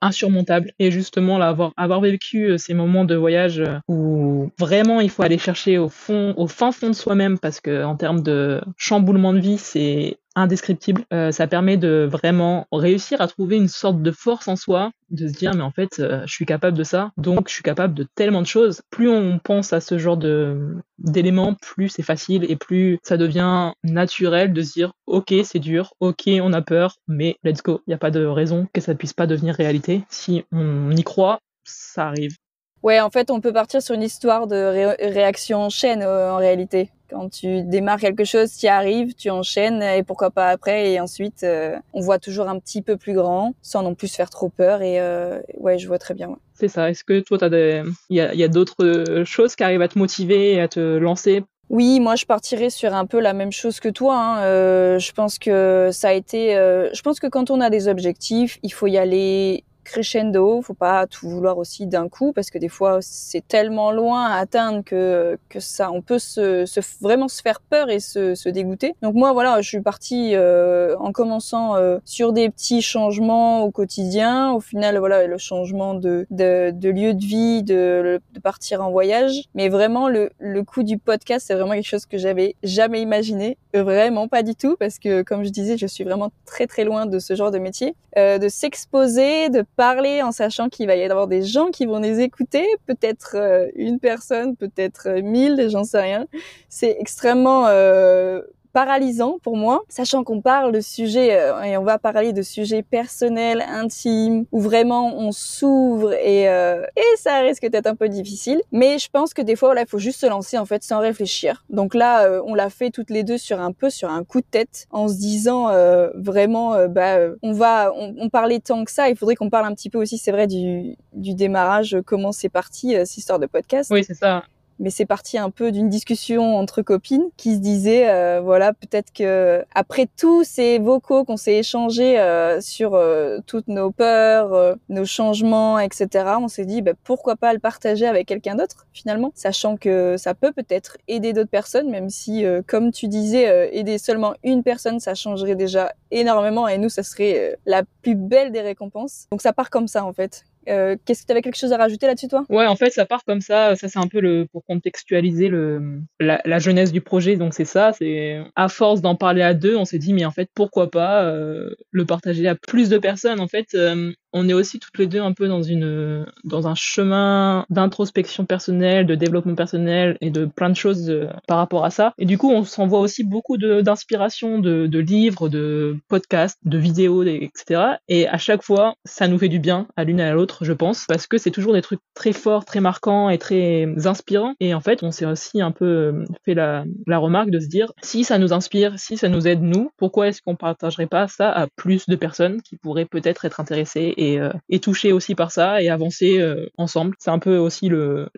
insurmontable. 0.00 0.72
Et 0.80 0.90
justement, 0.90 1.38
là, 1.38 1.46
avoir, 1.46 1.72
avoir 1.76 2.00
vécu 2.00 2.58
ces 2.58 2.74
moments 2.74 3.04
de 3.04 3.14
voyage 3.14 3.62
où 3.86 4.50
vraiment 4.58 5.00
il 5.00 5.10
faut 5.10 5.22
aller 5.22 5.38
chercher 5.38 5.78
au 5.78 5.88
fond, 5.88 6.34
au 6.36 6.48
fin 6.48 6.72
fond 6.72 6.88
de 6.88 6.94
soi-même, 6.94 7.38
parce 7.38 7.60
que 7.60 7.84
en 7.84 7.94
termes 7.94 8.22
de 8.22 8.60
chamboulement 8.76 9.32
de 9.32 9.38
vie, 9.38 9.58
c'est 9.58 10.18
indescriptible. 10.40 11.04
Euh, 11.12 11.32
ça 11.32 11.46
permet 11.46 11.76
de 11.76 12.08
vraiment 12.10 12.66
réussir 12.72 13.20
à 13.20 13.28
trouver 13.28 13.56
une 13.56 13.68
sorte 13.68 14.02
de 14.02 14.10
force 14.10 14.48
en 14.48 14.56
soi, 14.56 14.90
de 15.10 15.28
se 15.28 15.32
dire 15.32 15.54
mais 15.54 15.62
en 15.62 15.70
fait 15.70 15.98
euh, 15.98 16.22
je 16.26 16.32
suis 16.32 16.46
capable 16.46 16.76
de 16.76 16.84
ça, 16.84 17.12
donc 17.16 17.48
je 17.48 17.54
suis 17.54 17.62
capable 17.62 17.94
de 17.94 18.06
tellement 18.14 18.42
de 18.42 18.46
choses. 18.46 18.82
Plus 18.90 19.08
on 19.08 19.38
pense 19.38 19.72
à 19.72 19.80
ce 19.80 19.98
genre 19.98 20.16
de 20.16 20.76
d'éléments, 20.98 21.54
plus 21.54 21.88
c'est 21.88 22.02
facile 22.02 22.44
et 22.48 22.56
plus 22.56 22.98
ça 23.02 23.16
devient 23.16 23.72
naturel 23.84 24.52
de 24.52 24.62
se 24.62 24.72
dire 24.72 24.92
ok 25.06 25.34
c'est 25.44 25.58
dur, 25.58 25.94
ok 26.00 26.28
on 26.42 26.52
a 26.52 26.62
peur, 26.62 26.96
mais 27.08 27.36
let's 27.44 27.62
go. 27.62 27.80
Il 27.86 27.90
n'y 27.90 27.94
a 27.94 27.98
pas 27.98 28.10
de 28.10 28.24
raison 28.24 28.66
que 28.72 28.80
ça 28.80 28.92
ne 28.92 28.98
puisse 28.98 29.12
pas 29.14 29.26
devenir 29.26 29.54
réalité. 29.54 30.02
Si 30.08 30.44
on 30.52 30.90
y 30.90 31.02
croit, 31.02 31.40
ça 31.64 32.08
arrive. 32.08 32.36
Ouais, 32.82 33.00
en 33.00 33.10
fait, 33.10 33.30
on 33.30 33.40
peut 33.40 33.52
partir 33.52 33.82
sur 33.82 33.94
une 33.94 34.02
histoire 34.02 34.46
de 34.46 34.94
réaction 35.12 35.58
en 35.58 35.70
chaîne 35.70 36.02
euh, 36.02 36.32
en 36.32 36.36
réalité. 36.36 36.90
Quand 37.10 37.28
tu 37.28 37.62
démarres 37.62 37.98
quelque 37.98 38.24
chose, 38.24 38.56
tu 38.56 38.66
y 38.66 38.68
arrives, 38.68 39.14
tu 39.14 39.30
enchaînes 39.30 39.82
et 39.82 40.02
pourquoi 40.02 40.30
pas 40.30 40.48
après. 40.48 40.92
Et 40.92 41.00
ensuite, 41.00 41.42
euh, 41.42 41.76
on 41.92 42.00
voit 42.00 42.18
toujours 42.18 42.48
un 42.48 42.58
petit 42.58 42.82
peu 42.82 42.96
plus 42.96 43.14
grand, 43.14 43.52
sans 43.62 43.82
non 43.82 43.94
plus 43.94 44.08
se 44.08 44.14
faire 44.14 44.30
trop 44.30 44.48
peur. 44.48 44.80
Et 44.80 45.00
euh, 45.00 45.40
ouais, 45.58 45.78
je 45.78 45.88
vois 45.88 45.98
très 45.98 46.14
bien. 46.14 46.36
C'est 46.54 46.68
ça. 46.68 46.88
Est-ce 46.88 47.04
que 47.04 47.20
toi, 47.20 47.36
t'as 47.36 47.48
des, 47.48 47.82
il 48.10 48.16
y 48.16 48.20
a, 48.20 48.32
y 48.34 48.44
a 48.44 48.48
d'autres 48.48 49.24
choses 49.24 49.56
qui 49.56 49.64
arrivent 49.64 49.82
à 49.82 49.88
te 49.88 49.98
motiver 49.98 50.52
et 50.52 50.60
à 50.60 50.68
te 50.68 50.80
lancer? 50.98 51.42
Oui, 51.70 52.00
moi 52.00 52.16
je 52.16 52.26
partirais 52.26 52.68
sur 52.68 52.92
un 52.94 53.06
peu 53.06 53.20
la 53.20 53.32
même 53.32 53.52
chose 53.52 53.78
que 53.78 53.88
toi. 53.88 54.16
Hein. 54.16 54.42
Euh, 54.42 54.98
je 54.98 55.12
pense 55.12 55.38
que 55.38 55.90
ça 55.92 56.08
a 56.08 56.12
été. 56.12 56.56
Euh, 56.56 56.90
je 56.92 57.00
pense 57.00 57.20
que 57.20 57.28
quand 57.28 57.50
on 57.50 57.60
a 57.60 57.70
des 57.70 57.86
objectifs, 57.86 58.58
il 58.64 58.72
faut 58.72 58.88
y 58.88 58.98
aller 58.98 59.62
crescendo, 59.90 60.62
faut 60.62 60.74
pas 60.74 61.06
tout 61.08 61.28
vouloir 61.28 61.58
aussi 61.58 61.86
d'un 61.86 62.08
coup 62.08 62.32
parce 62.32 62.50
que 62.50 62.58
des 62.58 62.68
fois 62.68 62.98
c'est 63.00 63.46
tellement 63.46 63.90
loin 63.90 64.26
à 64.26 64.36
atteindre 64.36 64.84
que 64.84 65.36
que 65.48 65.58
ça 65.58 65.90
on 65.90 66.00
peut 66.00 66.20
se, 66.20 66.64
vraiment 67.00 67.26
se 67.26 67.42
faire 67.42 67.60
peur 67.60 67.90
et 67.90 67.98
se, 67.98 68.36
se 68.36 68.48
dégoûter. 68.48 68.94
Donc 69.02 69.14
moi 69.14 69.32
voilà, 69.32 69.60
je 69.60 69.68
suis 69.68 69.80
partie 69.80 70.34
euh, 70.34 70.96
en 70.98 71.10
commençant 71.10 71.74
euh, 71.74 71.98
sur 72.04 72.32
des 72.32 72.50
petits 72.50 72.82
changements 72.82 73.64
au 73.64 73.72
quotidien. 73.72 74.52
Au 74.52 74.60
final 74.60 74.96
voilà 74.98 75.26
le 75.26 75.38
changement 75.38 75.94
de 75.94 76.24
de, 76.30 76.88
lieu 76.88 77.14
de 77.14 77.24
vie, 77.24 77.62
de, 77.64 78.20
partir 78.42 78.82
en 78.82 78.90
voyage, 78.90 79.42
mais 79.54 79.68
vraiment 79.68 80.08
le 80.08 80.30
le 80.38 80.62
coup 80.62 80.84
du 80.84 80.98
podcast 80.98 81.46
c'est 81.48 81.54
vraiment 81.54 81.74
quelque 81.74 81.88
chose 81.88 82.06
que 82.06 82.16
j'avais 82.16 82.54
jamais 82.62 83.02
imaginé, 83.02 83.58
vraiment 83.74 84.28
pas 84.28 84.42
du 84.44 84.54
tout 84.54 84.76
parce 84.78 84.98
que 85.00 85.22
comme 85.22 85.42
je 85.44 85.50
disais 85.50 85.76
je 85.76 85.86
suis 85.86 86.04
vraiment 86.04 86.30
très 86.46 86.68
très 86.68 86.84
loin 86.84 87.06
de 87.06 87.18
ce 87.18 87.34
genre 87.34 87.50
de 87.50 87.58
métier, 87.58 87.96
euh, 88.16 88.38
de 88.38 88.48
s'exposer, 88.48 89.50
de 89.50 89.64
en 89.80 90.32
sachant 90.32 90.68
qu'il 90.68 90.86
va 90.86 90.96
y 90.96 91.02
avoir 91.02 91.26
des 91.26 91.42
gens 91.42 91.70
qui 91.70 91.86
vont 91.86 91.98
les 91.98 92.20
écouter, 92.20 92.66
peut-être 92.86 93.36
euh, 93.36 93.68
une 93.74 93.98
personne, 93.98 94.56
peut-être 94.56 95.08
euh, 95.08 95.22
mille, 95.22 95.68
j'en 95.70 95.84
sais 95.84 96.00
rien. 96.00 96.26
C'est 96.68 96.96
extrêmement 96.98 97.66
euh, 97.66 98.42
paralysant 98.72 99.38
pour 99.42 99.56
moi, 99.56 99.82
sachant 99.88 100.24
qu'on 100.24 100.40
parle 100.40 100.72
de 100.72 100.80
sujets 100.80 101.38
euh, 101.38 101.62
et 101.62 101.76
on 101.76 101.84
va 101.84 101.98
parler 101.98 102.32
de 102.32 102.42
sujets 102.42 102.82
personnels, 102.82 103.62
intimes, 103.68 104.44
où 104.52 104.60
vraiment 104.60 105.16
on 105.16 105.32
s'ouvre 105.32 106.12
et 106.12 106.48
euh, 106.48 106.84
et 106.96 107.16
ça 107.16 107.40
risque 107.40 107.66
d'être 107.66 107.86
un 107.86 107.94
peu 107.94 108.08
difficile. 108.08 108.60
Mais 108.72 108.98
je 108.98 109.08
pense 109.10 109.34
que 109.34 109.42
des 109.42 109.56
fois, 109.56 109.74
il 109.78 109.86
faut 109.86 109.98
juste 109.98 110.20
se 110.20 110.26
lancer 110.26 110.58
en 110.58 110.64
fait 110.64 110.82
sans 110.82 111.00
réfléchir. 111.00 111.64
Donc 111.70 111.94
là, 111.94 112.26
euh, 112.26 112.42
on 112.44 112.54
l'a 112.54 112.70
fait 112.70 112.90
toutes 112.90 113.10
les 113.10 113.24
deux 113.24 113.38
sur 113.38 113.60
un 113.60 113.72
peu 113.72 113.90
sur 113.90 114.10
un 114.10 114.24
coup 114.24 114.40
de 114.40 114.46
tête, 114.50 114.86
en 114.90 115.08
se 115.08 115.14
disant 115.14 115.70
vraiment, 116.14 116.86
bah, 116.88 117.18
on 117.42 117.52
va, 117.52 117.92
on, 117.94 118.14
on, 118.18 118.28
parlait 118.28 118.60
tant 118.60 118.84
que 118.84 118.90
ça. 118.90 119.08
Il 119.08 119.16
faudrait 119.16 119.34
qu'on 119.34 119.50
parle 119.50 119.66
un 119.66 119.74
petit 119.74 119.90
peu 119.90 119.98
aussi, 119.98 120.18
c'est 120.18 120.32
vrai, 120.32 120.46
du 120.46 120.96
du 121.12 121.34
démarrage, 121.34 121.96
comment 122.06 122.32
c'est 122.32 122.48
parti 122.48 122.92
cette 122.92 123.16
histoire 123.16 123.38
de 123.38 123.46
podcast. 123.46 123.90
Oui, 123.92 124.04
c'est 124.04 124.14
ça 124.14 124.44
mais 124.80 124.90
c'est 124.90 125.06
parti 125.06 125.38
un 125.38 125.50
peu 125.50 125.70
d'une 125.70 125.88
discussion 125.88 126.56
entre 126.56 126.82
copines 126.82 127.28
qui 127.36 127.54
se 127.54 127.60
disaient 127.60 128.08
euh, 128.08 128.40
voilà 128.40 128.72
peut-être 128.72 129.12
que 129.12 129.62
après 129.74 130.08
tous 130.16 130.42
ces 130.42 130.78
vocaux 130.78 131.24
qu'on 131.24 131.36
s'est 131.36 131.56
échangés 131.56 132.18
euh, 132.18 132.60
sur 132.60 132.94
euh, 132.94 133.38
toutes 133.46 133.68
nos 133.68 133.90
peurs, 133.90 134.76
nos 134.88 135.04
changements, 135.04 135.78
etc. 135.78 136.08
On 136.40 136.48
s'est 136.48 136.64
dit 136.64 136.80
bah, 136.80 136.92
pourquoi 137.04 137.36
pas 137.36 137.52
le 137.52 137.58
partager 137.58 138.06
avec 138.06 138.26
quelqu'un 138.26 138.54
d'autre 138.56 138.86
finalement, 138.92 139.32
sachant 139.34 139.76
que 139.76 140.16
ça 140.16 140.34
peut 140.34 140.52
peut-être 140.52 140.96
aider 141.06 141.32
d'autres 141.32 141.50
personnes, 141.50 141.90
même 141.90 142.08
si 142.08 142.44
comme 142.66 142.90
tu 142.90 143.06
disais 143.06 143.70
aider 143.76 143.98
seulement 143.98 144.34
une 144.42 144.62
personne 144.62 144.98
ça 144.98 145.14
changerait 145.14 145.56
déjà 145.56 145.92
énormément 146.10 146.66
et 146.66 146.78
nous 146.78 146.88
ça 146.88 147.02
serait 147.02 147.58
la 147.66 147.82
plus 148.02 148.14
belle 148.14 148.50
des 148.50 148.62
récompenses. 148.62 149.26
Donc 149.30 149.42
ça 149.42 149.52
part 149.52 149.68
comme 149.68 149.88
ça 149.88 150.04
en 150.04 150.14
fait. 150.14 150.44
Euh, 150.68 150.96
qu'est-ce 151.04 151.22
que 151.22 151.26
tu 151.26 151.32
avais 151.32 151.42
quelque 151.42 151.58
chose 151.58 151.72
à 151.72 151.76
rajouter 151.76 152.06
là-dessus, 152.06 152.28
toi? 152.28 152.44
Ouais, 152.48 152.66
en 152.66 152.76
fait, 152.76 152.90
ça 152.90 153.06
part 153.06 153.24
comme 153.24 153.40
ça. 153.40 153.76
Ça, 153.76 153.88
c'est 153.88 153.98
un 153.98 154.08
peu 154.08 154.20
le 154.20 154.46
pour 154.52 154.64
contextualiser 154.64 155.48
le 155.48 156.00
la, 156.18 156.40
la 156.44 156.58
jeunesse 156.58 156.92
du 156.92 157.00
projet. 157.00 157.36
Donc 157.36 157.54
c'est 157.54 157.64
ça. 157.64 157.92
C'est 157.92 158.40
à 158.56 158.68
force 158.68 159.00
d'en 159.00 159.14
parler 159.14 159.42
à 159.42 159.54
deux, 159.54 159.76
on 159.76 159.84
s'est 159.84 159.98
dit 159.98 160.12
mais 160.12 160.24
en 160.24 160.30
fait 160.30 160.48
pourquoi 160.54 160.90
pas 160.90 161.24
euh, 161.24 161.74
le 161.90 162.04
partager 162.04 162.46
à 162.48 162.54
plus 162.54 162.88
de 162.88 162.98
personnes. 162.98 163.40
En 163.40 163.48
fait, 163.48 163.68
euh, 163.74 164.12
on 164.32 164.48
est 164.48 164.52
aussi 164.52 164.78
toutes 164.78 164.98
les 164.98 165.06
deux 165.06 165.20
un 165.20 165.32
peu 165.32 165.48
dans 165.48 165.62
une 165.62 166.26
dans 166.44 166.68
un 166.68 166.74
chemin 166.74 167.64
d'introspection 167.70 168.44
personnelle, 168.44 169.06
de 169.06 169.14
développement 169.14 169.54
personnel 169.54 170.16
et 170.20 170.30
de 170.30 170.44
plein 170.44 170.70
de 170.70 170.76
choses 170.76 171.12
par 171.48 171.58
rapport 171.58 171.84
à 171.84 171.90
ça. 171.90 172.14
Et 172.18 172.26
du 172.26 172.38
coup, 172.38 172.50
on 172.50 172.64
s'envoie 172.64 173.00
aussi 173.00 173.24
beaucoup 173.24 173.56
d'inspiration 173.56 174.58
de, 174.58 174.86
de, 174.86 174.98
livres, 174.98 175.48
de 175.48 175.96
podcasts, 176.08 176.58
de 176.64 176.78
vidéos, 176.78 177.22
etc. 177.24 177.82
Et 178.08 178.28
à 178.28 178.38
chaque 178.38 178.62
fois, 178.62 178.94
ça 179.04 179.28
nous 179.28 179.38
fait 179.38 179.48
du 179.48 179.58
bien 179.58 179.88
à 179.96 180.04
l'une 180.04 180.20
et 180.20 180.24
à 180.24 180.32
l'autre, 180.32 180.49
je 180.62 180.72
pense, 180.72 181.06
parce 181.06 181.26
que 181.26 181.38
c'est 181.38 181.50
toujours 181.50 181.72
des 181.72 181.82
trucs 181.82 182.00
très 182.14 182.32
forts, 182.32 182.64
très 182.64 182.80
marquants 182.80 183.28
et 183.28 183.38
très 183.38 183.86
inspirants. 184.06 184.54
Et 184.60 184.74
en 184.74 184.80
fait, 184.80 185.02
on 185.02 185.10
s'est 185.10 185.26
aussi 185.26 185.60
un 185.60 185.72
peu 185.72 185.84
euh, 185.84 186.24
fait 186.44 186.54
la, 186.54 186.84
remarque 187.06 187.50
de 187.50 187.60
se 187.60 187.68
dire 187.68 187.92
si 188.02 188.24
ça 188.24 188.38
nous 188.38 188.52
inspire, 188.52 188.98
si 188.98 189.16
ça 189.16 189.28
nous 189.28 189.46
aide 189.46 189.62
nous, 189.62 189.90
pourquoi 189.96 190.28
est-ce 190.28 190.40
qu'on 190.42 190.56
partagerait 190.56 191.06
pas 191.06 191.28
ça 191.28 191.50
à 191.50 191.66
plus 191.76 192.06
de 192.06 192.16
personnes 192.16 192.62
qui 192.62 192.76
pourraient 192.76 193.04
peut-être 193.04 193.44
être 193.44 193.60
intéressées 193.60 194.14
et, 194.16 194.40
euh, 194.40 194.52
et 194.68 194.80
toucher 194.80 195.12
aussi 195.12 195.34
par 195.34 195.50
ça 195.50 195.82
et 195.82 195.88
avancer 195.88 196.40
euh, 196.40 196.66
ensemble? 196.78 197.14
C'est 197.18 197.30
un 197.30 197.38
peu 197.38 197.56
aussi 197.56 197.90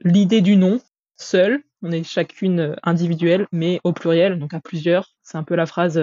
l'idée 0.04 0.40
du 0.40 0.57
nom 0.57 0.81
seul. 1.16 1.62
On 1.83 1.90
est 1.90 2.04
chacune 2.04 2.76
individuelle, 2.83 3.47
mais 3.52 3.81
au 3.85 3.92
pluriel, 3.92 4.38
donc 4.38 4.54
à 4.54 4.61
plusieurs. 4.61 5.11
C'est 5.23 5.38
un 5.38 5.45
peu 5.45 5.54
la 5.54 5.66
phrase 5.66 6.00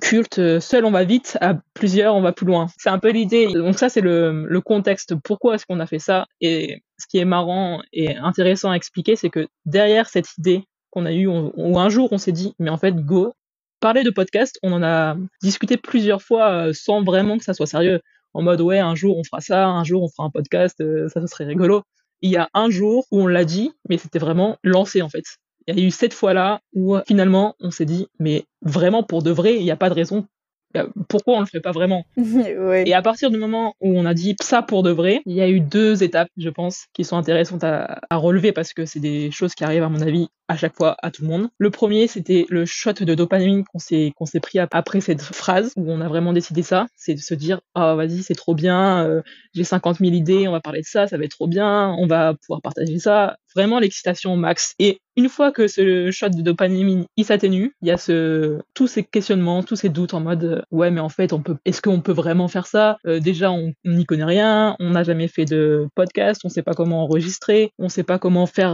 culte, 0.00 0.60
seul 0.60 0.84
on 0.84 0.90
va 0.90 1.04
vite, 1.04 1.36
à 1.40 1.54
plusieurs 1.74 2.14
on 2.14 2.22
va 2.22 2.32
plus 2.32 2.46
loin. 2.46 2.66
C'est 2.78 2.90
un 2.90 2.98
peu 2.98 3.10
l'idée. 3.10 3.46
Donc 3.52 3.78
ça 3.78 3.88
c'est 3.88 4.00
le, 4.00 4.60
contexte. 4.64 5.14
Pourquoi 5.16 5.54
est-ce 5.54 5.66
qu'on 5.66 5.80
a 5.80 5.86
fait 5.86 5.98
ça? 5.98 6.26
Et 6.40 6.82
ce 6.98 7.06
qui 7.06 7.18
est 7.18 7.24
marrant 7.24 7.82
et 7.92 8.16
intéressant 8.16 8.70
à 8.70 8.74
expliquer, 8.74 9.16
c'est 9.16 9.30
que 9.30 9.48
derrière 9.66 10.08
cette 10.08 10.36
idée 10.38 10.64
qu'on 10.90 11.06
a 11.06 11.12
eue, 11.12 11.26
ou 11.26 11.78
un 11.78 11.88
jour 11.88 12.08
on 12.12 12.18
s'est 12.18 12.32
dit, 12.32 12.54
mais 12.58 12.70
en 12.70 12.76
fait 12.76 12.94
go, 12.96 13.32
parler 13.80 14.04
de 14.04 14.10
podcast, 14.10 14.58
on 14.62 14.72
en 14.72 14.82
a 14.82 15.16
discuté 15.42 15.76
plusieurs 15.76 16.22
fois 16.22 16.72
sans 16.72 17.02
vraiment 17.02 17.38
que 17.38 17.44
ça 17.44 17.54
soit 17.54 17.66
sérieux 17.66 18.00
en 18.34 18.42
mode 18.42 18.60
ouais, 18.60 18.78
un 18.78 18.94
jour 18.94 19.18
on 19.18 19.24
fera 19.24 19.40
ça, 19.40 19.66
un 19.66 19.84
jour 19.84 20.02
on 20.02 20.08
fera 20.08 20.24
un 20.24 20.30
podcast, 20.30 20.80
euh, 20.80 21.08
ça, 21.08 21.20
ça 21.20 21.26
serait 21.26 21.44
rigolo. 21.44 21.82
Il 22.20 22.30
y 22.30 22.36
a 22.36 22.48
un 22.54 22.70
jour 22.70 23.06
où 23.10 23.22
on 23.22 23.26
l'a 23.26 23.44
dit, 23.44 23.72
mais 23.88 23.98
c'était 23.98 24.18
vraiment 24.18 24.56
lancé 24.62 25.02
en 25.02 25.08
fait. 25.08 25.24
Il 25.66 25.76
y 25.76 25.80
a 25.80 25.86
eu 25.86 25.90
cette 25.90 26.14
fois-là 26.14 26.60
où 26.74 26.96
finalement 27.06 27.54
on 27.60 27.70
s'est 27.70 27.84
dit, 27.84 28.08
mais 28.18 28.44
vraiment 28.62 29.02
pour 29.02 29.22
de 29.22 29.30
vrai, 29.30 29.56
il 29.56 29.64
n'y 29.64 29.70
a 29.70 29.76
pas 29.76 29.88
de 29.88 29.94
raison 29.94 30.26
bah, 30.74 30.86
pourquoi 31.08 31.36
on 31.36 31.40
le 31.40 31.46
fait 31.46 31.60
pas 31.60 31.72
vraiment? 31.72 32.04
Et 32.86 32.94
à 32.94 33.02
partir 33.02 33.30
du 33.30 33.38
moment 33.38 33.74
où 33.80 33.98
on 33.98 34.06
a 34.06 34.14
dit 34.14 34.36
ça 34.40 34.62
pour 34.62 34.82
de 34.82 34.90
vrai, 34.90 35.22
il 35.26 35.34
y 35.34 35.42
a 35.42 35.48
eu 35.48 35.60
deux 35.60 36.02
étapes, 36.02 36.28
je 36.36 36.48
pense, 36.48 36.86
qui 36.94 37.04
sont 37.04 37.16
intéressantes 37.16 37.64
à, 37.64 38.00
à 38.08 38.16
relever 38.16 38.52
parce 38.52 38.72
que 38.72 38.86
c'est 38.86 39.00
des 39.00 39.30
choses 39.30 39.54
qui 39.54 39.64
arrivent 39.64 39.82
à 39.82 39.88
mon 39.88 40.00
avis 40.00 40.28
à 40.48 40.56
chaque 40.56 40.76
fois 40.76 40.96
à 41.02 41.10
tout 41.10 41.22
le 41.22 41.28
monde. 41.28 41.48
Le 41.58 41.70
premier, 41.70 42.06
c'était 42.06 42.46
le 42.48 42.66
shot 42.66 42.92
de 42.92 43.14
dopamine 43.14 43.64
qu'on 43.64 43.78
s'est 43.78 44.12
qu'on 44.16 44.26
s'est 44.26 44.40
pris 44.40 44.58
après 44.58 45.00
cette 45.00 45.22
phrase 45.22 45.72
où 45.76 45.90
on 45.90 46.00
a 46.00 46.08
vraiment 46.08 46.32
décidé 46.32 46.62
ça, 46.62 46.86
c'est 46.94 47.14
de 47.14 47.20
se 47.20 47.34
dire 47.34 47.60
ah 47.74 47.92
oh, 47.92 47.96
vas-y 47.96 48.22
c'est 48.22 48.34
trop 48.34 48.54
bien, 48.54 49.06
euh, 49.06 49.22
j'ai 49.54 49.64
50 49.64 49.98
000 49.98 50.12
idées, 50.12 50.48
on 50.48 50.52
va 50.52 50.60
parler 50.60 50.80
de 50.80 50.86
ça, 50.86 51.06
ça 51.06 51.16
va 51.16 51.24
être 51.24 51.30
trop 51.32 51.48
bien, 51.48 51.94
on 51.98 52.06
va 52.06 52.34
pouvoir 52.34 52.60
partager 52.60 52.98
ça. 52.98 53.36
Vraiment 53.54 53.78
l'excitation 53.78 54.36
max. 54.36 54.74
Et 54.78 55.00
une 55.16 55.28
fois 55.28 55.52
que 55.52 55.68
ce 55.68 56.10
shot 56.10 56.30
de 56.30 56.42
dopamine 56.42 57.04
il 57.16 57.24
s'atténue, 57.24 57.74
il 57.82 57.88
y 57.88 57.90
a 57.90 57.98
ce 57.98 58.58
tous 58.74 58.86
ces 58.86 59.04
questionnements, 59.04 59.62
tous 59.62 59.76
ces 59.76 59.90
doutes 59.90 60.14
en 60.14 60.20
mode 60.20 60.44
euh, 60.44 60.62
ouais 60.70 60.90
mais 60.90 61.00
en 61.00 61.10
fait 61.10 61.34
on 61.34 61.42
peut 61.42 61.56
est-ce 61.66 61.82
qu'on 61.82 62.00
peut 62.00 62.12
vraiment 62.12 62.48
faire 62.48 62.66
ça? 62.66 62.96
Euh, 63.06 63.20
Déjà 63.20 63.52
on 63.52 63.74
n'y 63.84 64.06
connaît 64.06 64.24
rien, 64.24 64.74
on 64.80 64.90
n'a 64.90 65.02
jamais 65.02 65.28
fait 65.28 65.44
de 65.44 65.86
podcast, 65.94 66.40
on 66.44 66.48
sait 66.48 66.62
pas 66.62 66.72
comment 66.72 67.02
enregistrer, 67.04 67.72
on 67.78 67.90
sait 67.90 68.04
pas 68.04 68.18
comment 68.18 68.46
faire 68.46 68.72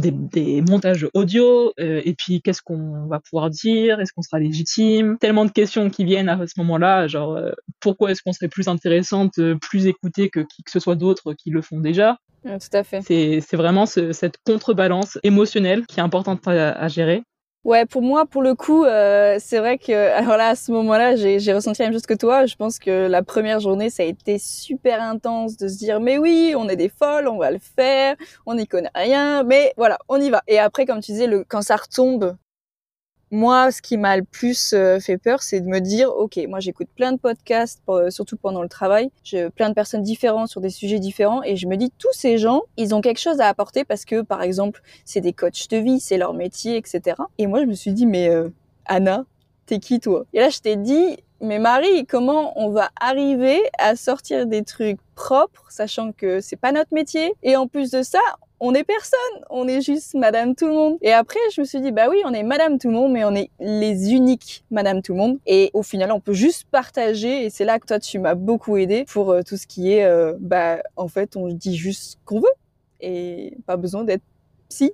des, 0.00 0.10
des 0.10 0.62
montages 0.62 1.06
audio 1.14 1.72
euh, 1.80 2.00
et 2.04 2.14
puis 2.14 2.40
qu'est-ce 2.42 2.62
qu'on 2.62 3.06
va 3.06 3.20
pouvoir 3.20 3.50
dire? 3.50 4.00
Est-ce 4.00 4.12
qu'on 4.12 4.22
sera 4.22 4.38
légitime? 4.38 5.16
Tellement 5.20 5.44
de 5.44 5.50
questions 5.50 5.90
qui 5.90 6.04
viennent 6.04 6.28
à 6.28 6.46
ce 6.46 6.54
moment-là 6.58 7.06
genre 7.08 7.36
euh, 7.36 7.52
pourquoi 7.80 8.10
est-ce 8.10 8.22
qu'on 8.22 8.32
serait 8.32 8.48
plus 8.48 8.68
intéressante 8.68 9.38
euh, 9.38 9.56
plus 9.60 9.86
écoutée 9.86 10.30
que 10.30 10.40
qui 10.40 10.62
que 10.62 10.70
ce 10.70 10.80
soit 10.80 10.96
d'autres 10.96 11.34
qui 11.34 11.50
le 11.50 11.62
font 11.62 11.80
déjà? 11.80 12.18
Tout 12.42 12.76
à 12.76 12.84
fait 12.84 13.00
c'est 13.02 13.56
vraiment 13.56 13.86
cette 13.86 14.36
contrebalance 14.46 15.18
émotionnelle 15.22 15.86
qui 15.86 16.00
est 16.00 16.02
importante 16.02 16.46
à 16.46 16.88
gérer 16.88 17.22
Ouais, 17.62 17.84
pour 17.84 18.00
moi, 18.00 18.24
pour 18.24 18.40
le 18.40 18.54
coup, 18.54 18.86
euh, 18.86 19.36
c'est 19.38 19.58
vrai 19.58 19.76
que 19.76 19.92
alors 19.92 20.38
là, 20.38 20.48
à 20.48 20.54
ce 20.54 20.72
moment-là, 20.72 21.14
j'ai 21.14 21.52
ressenti 21.52 21.82
la 21.82 21.88
même 21.88 21.92
chose 21.92 22.06
que 22.06 22.14
toi. 22.14 22.46
Je 22.46 22.56
pense 22.56 22.78
que 22.78 23.06
la 23.06 23.22
première 23.22 23.60
journée, 23.60 23.90
ça 23.90 24.02
a 24.02 24.06
été 24.06 24.38
super 24.38 25.02
intense 25.02 25.58
de 25.58 25.68
se 25.68 25.76
dire 25.76 26.00
mais 26.00 26.16
oui, 26.16 26.54
on 26.56 26.70
est 26.70 26.76
des 26.76 26.88
folles, 26.88 27.28
on 27.28 27.36
va 27.36 27.50
le 27.50 27.58
faire, 27.58 28.16
on 28.46 28.54
n'y 28.54 28.66
connaît 28.66 28.90
rien, 28.94 29.42
mais 29.42 29.74
voilà, 29.76 29.98
on 30.08 30.18
y 30.18 30.30
va. 30.30 30.42
Et 30.48 30.58
après, 30.58 30.86
comme 30.86 31.00
tu 31.00 31.12
disais, 31.12 31.26
le, 31.26 31.44
quand 31.46 31.60
ça 31.60 31.76
retombe 31.76 32.34
moi, 33.30 33.70
ce 33.70 33.80
qui 33.80 33.96
m'a 33.96 34.16
le 34.16 34.24
plus 34.24 34.72
euh, 34.72 34.98
fait 34.98 35.16
peur, 35.16 35.42
c'est 35.42 35.60
de 35.60 35.68
me 35.68 35.78
dire, 35.78 36.10
ok, 36.10 36.38
moi 36.48 36.58
j'écoute 36.58 36.88
plein 36.94 37.12
de 37.12 37.18
podcasts, 37.18 37.80
euh, 37.88 38.10
surtout 38.10 38.36
pendant 38.36 38.62
le 38.62 38.68
travail, 38.68 39.10
j'ai 39.22 39.50
plein 39.50 39.68
de 39.68 39.74
personnes 39.74 40.02
différentes 40.02 40.48
sur 40.48 40.60
des 40.60 40.70
sujets 40.70 40.98
différents, 40.98 41.42
et 41.44 41.56
je 41.56 41.66
me 41.68 41.76
dis, 41.76 41.92
tous 41.98 42.12
ces 42.12 42.38
gens, 42.38 42.62
ils 42.76 42.94
ont 42.94 43.00
quelque 43.00 43.20
chose 43.20 43.40
à 43.40 43.46
apporter 43.46 43.84
parce 43.84 44.04
que, 44.04 44.22
par 44.22 44.42
exemple, 44.42 44.82
c'est 45.04 45.20
des 45.20 45.32
coachs 45.32 45.68
de 45.70 45.76
vie, 45.76 46.00
c'est 46.00 46.18
leur 46.18 46.34
métier, 46.34 46.76
etc. 46.76 47.16
Et 47.38 47.46
moi, 47.46 47.60
je 47.60 47.66
me 47.66 47.74
suis 47.74 47.92
dit, 47.92 48.06
mais 48.06 48.28
euh, 48.28 48.48
Anna, 48.86 49.24
t'es 49.66 49.78
qui 49.78 50.00
toi? 50.00 50.24
Et 50.32 50.40
là, 50.40 50.48
je 50.48 50.58
t'ai 50.58 50.74
dit, 50.74 51.18
mais 51.40 51.58
Marie, 51.60 52.06
comment 52.06 52.52
on 52.60 52.70
va 52.70 52.90
arriver 53.00 53.60
à 53.78 53.94
sortir 53.94 54.46
des 54.46 54.64
trucs 54.64 54.98
propres, 55.14 55.66
sachant 55.70 56.12
que 56.12 56.40
c'est 56.40 56.56
pas 56.56 56.72
notre 56.72 56.92
métier, 56.92 57.32
et 57.44 57.56
en 57.56 57.68
plus 57.68 57.90
de 57.90 58.02
ça, 58.02 58.18
on 58.60 58.74
est 58.74 58.84
personne, 58.84 59.18
on 59.48 59.66
est 59.66 59.80
juste 59.80 60.14
Madame 60.14 60.54
Tout 60.54 60.66
le 60.66 60.74
Monde. 60.74 60.98
Et 61.00 61.12
après, 61.12 61.40
je 61.54 61.62
me 61.62 61.66
suis 61.66 61.80
dit, 61.80 61.92
bah 61.92 62.08
oui, 62.10 62.18
on 62.26 62.32
est 62.34 62.42
Madame 62.42 62.78
Tout 62.78 62.88
le 62.88 62.94
Monde, 62.94 63.12
mais 63.12 63.24
on 63.24 63.34
est 63.34 63.50
les 63.58 64.12
uniques 64.12 64.64
Madame 64.70 65.00
Tout 65.00 65.14
le 65.14 65.18
Monde. 65.18 65.38
Et 65.46 65.70
au 65.72 65.82
final, 65.82 66.12
on 66.12 66.20
peut 66.20 66.34
juste 66.34 66.66
partager. 66.70 67.46
Et 67.46 67.50
c'est 67.50 67.64
là 67.64 67.78
que 67.78 67.86
toi, 67.86 67.98
tu 67.98 68.18
m'as 68.18 68.34
beaucoup 68.34 68.76
aidé 68.76 69.06
pour 69.08 69.30
euh, 69.30 69.42
tout 69.42 69.56
ce 69.56 69.66
qui 69.66 69.92
est, 69.92 70.04
euh, 70.04 70.34
bah, 70.38 70.82
en 70.96 71.08
fait, 71.08 71.36
on 71.36 71.48
dit 71.48 71.76
juste 71.76 72.02
ce 72.02 72.16
qu'on 72.26 72.40
veut 72.40 72.52
et 73.00 73.56
pas 73.66 73.78
besoin 73.78 74.04
d'être 74.04 74.22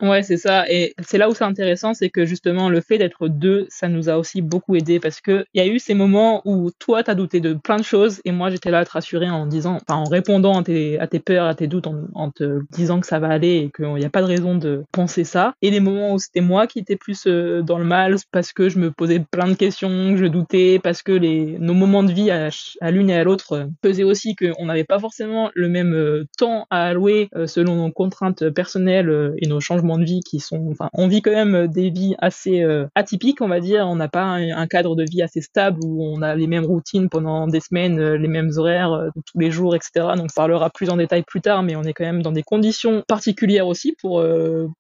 Ouais, 0.03 0.23
c'est 0.23 0.37
ça. 0.37 0.65
Et 0.71 0.95
c'est 1.07 1.19
là 1.19 1.29
où 1.29 1.35
c'est 1.35 1.45
intéressant, 1.45 1.95
c'est 1.95 2.11
que 2.11 2.25
justement, 2.25 2.69
le 2.69 2.81
fait 2.81 2.99
d'être 2.99 3.29
deux, 3.29 3.67
ça 3.69 3.89
nous 3.89 4.09
a 4.09 4.17
aussi 4.17 4.43
beaucoup 4.43 4.75
aidé 4.75 5.01
parce 5.01 5.21
que 5.21 5.45
il 5.55 5.63
y 5.63 5.65
a 5.65 5.67
eu 5.67 5.79
ces 5.79 5.95
moments 5.95 6.43
où 6.45 6.71
toi, 6.79 7.03
t'as 7.03 7.15
douté 7.15 7.41
de 7.41 7.55
plein 7.55 7.77
de 7.77 7.83
choses 7.83 8.21
et 8.25 8.33
moi, 8.33 8.51
j'étais 8.51 8.71
là 8.71 8.81
à 8.81 8.85
te 8.85 8.91
rassurer 8.91 9.29
en 9.29 9.47
disant, 9.47 9.79
enfin, 9.87 10.01
en 10.01 10.05
répondant 10.05 10.59
à 10.59 10.63
tes, 10.63 10.99
à 10.99 11.07
tes 11.07 11.21
peurs, 11.21 11.47
à 11.47 11.55
tes 11.55 11.67
doutes, 11.67 11.87
en, 11.87 12.31
te 12.31 12.61
disant 12.73 13.01
que 13.01 13.07
ça 13.07 13.19
va 13.19 13.29
aller 13.29 13.57
et 13.57 13.71
qu'il 13.75 13.95
n'y 13.95 14.05
a 14.05 14.11
pas 14.11 14.23
de 14.23 14.27
raison 14.27 14.57
de 14.57 14.85
penser 14.93 15.25
ça. 15.25 15.55
Et 15.63 15.71
les 15.71 15.81
moments 15.81 16.15
où 16.15 16.19
c'était 16.19 16.41
moi 16.41 16.67
qui 16.67 16.79
étais 16.81 16.97
plus 16.97 17.27
euh, 17.27 17.63
dans 17.63 17.79
le 17.79 17.85
mal 17.85 18.17
parce 18.33 18.53
que 18.53 18.69
je 18.69 18.79
me 18.79 18.91
posais 18.91 19.21
plein 19.31 19.49
de 19.49 19.55
questions, 19.55 20.17
je 20.17 20.27
doutais, 20.27 20.81
parce 20.83 21.03
que 21.03 21.13
les, 21.13 21.57
nos 21.59 21.75
moments 21.75 22.03
de 22.03 22.13
vie 22.13 22.31
à, 22.31 22.51
l'une 22.91 23.11
et 23.11 23.17
à 23.17 23.25
l'autre 23.25 23.53
euh, 23.53 23.67
faisaient 23.85 24.03
aussi 24.03 24.35
qu'on 24.37 24.67
n'avait 24.67 24.85
pas 24.85 24.99
forcément 24.99 25.51
le 25.55 25.69
même 25.69 25.95
euh, 25.95 26.25
temps 26.39 26.67
à 26.71 26.87
allouer 26.87 27.29
selon 27.47 27.77
nos 27.77 27.93
contraintes 27.93 28.51
personnelles 28.51 29.35
et 29.39 29.47
nos 29.47 29.61
changements 29.67 29.99
de 29.99 30.05
vie 30.05 30.21
qui 30.21 30.41
sont, 30.41 30.69
enfin, 30.71 30.89
on 30.93 31.09
vit 31.09 31.23
quand 31.23 31.33
même 31.33 31.67
des 31.69 31.91
vies 31.91 32.15
assez 32.19 32.65
atypiques, 32.95 33.41
on 33.41 33.49
va 33.49 33.61
dire. 33.61 33.87
On 33.87 33.97
n'a 33.97 34.09
pas 34.09 34.25
un, 34.25 34.67
cadre 34.67 34.97
de 34.97 35.05
vie 35.05 35.23
assez 35.23 35.41
stable 35.41 35.81
où 35.85 36.03
on 36.05 36.23
a 36.23 36.35
les 36.35 36.47
mêmes 36.47 36.65
routines 36.65 37.09
pendant 37.09 37.47
des 37.47 37.61
semaines, 37.61 38.15
les 38.15 38.29
mêmes 38.29 38.51
horaires 38.57 39.11
tous 39.15 39.39
les 39.39 39.51
jours, 39.51 39.75
etc. 39.75 40.07
Donc, 40.17 40.27
on 40.31 40.35
parlera 40.35 40.71
plus 40.71 40.91
en 40.91 40.97
détail 40.97 41.23
plus 41.23 41.41
tard, 41.41 41.63
mais 41.63 41.77
on 41.77 41.83
est 41.83 41.93
quand 41.93 42.05
même 42.05 42.23
dans 42.23 42.33
des 42.33 42.43
conditions 42.43 43.03
particulières 43.07 43.67
aussi 43.67 43.97
pour 44.01 44.25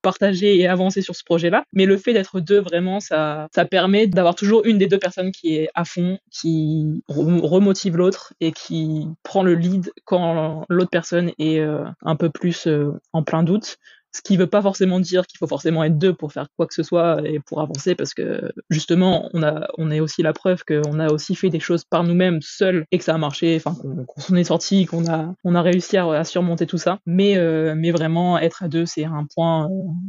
partager 0.02 0.59
et 0.59 0.66
avancer 0.66 1.02
sur 1.02 1.14
ce 1.14 1.25
projet-là. 1.25 1.64
Mais 1.73 1.87
le 1.87 1.97
fait 1.97 2.12
d'être 2.12 2.40
deux, 2.40 2.61
vraiment, 2.61 3.00
ça, 3.00 3.49
ça 3.55 3.64
permet 3.64 4.07
d'avoir 4.07 4.35
toujours 4.35 4.64
une 4.64 4.78
des 4.78 4.87
deux 4.87 4.99
personnes 4.99 5.33
qui 5.33 5.57
est 5.57 5.69
à 5.75 5.85
fond, 5.85 6.19
qui 6.31 7.02
remotive 7.09 7.97
l'autre 7.97 8.35
et 8.40 8.52
qui 8.52 9.09
prend 9.23 9.43
le 9.43 9.55
lead 9.55 9.93
quand 10.05 10.64
l'autre 10.69 10.90
personne 10.90 11.33
est 11.38 11.59
euh, 11.59 11.85
un 12.02 12.16
peu 12.16 12.31
plus 12.31 12.66
euh, 12.66 12.93
en 13.12 13.23
plein 13.23 13.43
doute. 13.43 13.78
Ce 14.16 14.23
qui 14.23 14.38
veut 14.38 14.46
pas 14.46 14.62
forcément 14.62 14.99
dire 14.99 15.26
qu'il 15.26 15.37
faut 15.37 15.46
forcément 15.46 15.85
être 15.85 15.99
deux 15.99 16.14
pour 16.14 16.32
faire 16.32 16.46
quoi 16.56 16.66
que 16.66 16.73
ce 16.73 16.82
soit 16.82 17.20
et 17.23 17.38
pour 17.38 17.61
avancer, 17.61 17.94
parce 17.94 18.14
que 18.14 18.50
justement, 18.70 19.28
on 19.35 19.42
a, 19.42 19.68
on 19.76 19.90
est 19.90 20.00
aussi 20.00 20.23
la 20.23 20.32
preuve 20.32 20.64
qu'on 20.64 20.99
a 20.99 21.12
aussi 21.12 21.35
fait 21.35 21.50
des 21.50 21.61
choses 21.61 21.85
par 21.85 22.02
nous-mêmes 22.02 22.40
seuls 22.40 22.87
et 22.92 22.96
que 22.96 23.04
ça 23.04 23.14
a 23.14 23.18
marché, 23.18 23.56
enfin 23.56 23.76
qu'on 24.06 24.20
s'en 24.23 24.35
est 24.37 24.44
sorti, 24.44 24.87
qu'on 24.87 25.06
a, 25.06 25.35
on 25.44 25.54
a 25.54 25.61
réussi 25.61 25.99
à, 25.99 26.25
surmonter 26.25 26.66
tout 26.66 26.78
ça. 26.78 26.99
Mais, 27.04 27.37
euh, 27.37 27.75
mais 27.76 27.90
vraiment, 27.90 28.38
être 28.38 28.62
à 28.62 28.68
deux, 28.68 28.87
c'est 28.87 29.04
un 29.04 29.26
point 29.35 29.66
euh, 29.66 29.68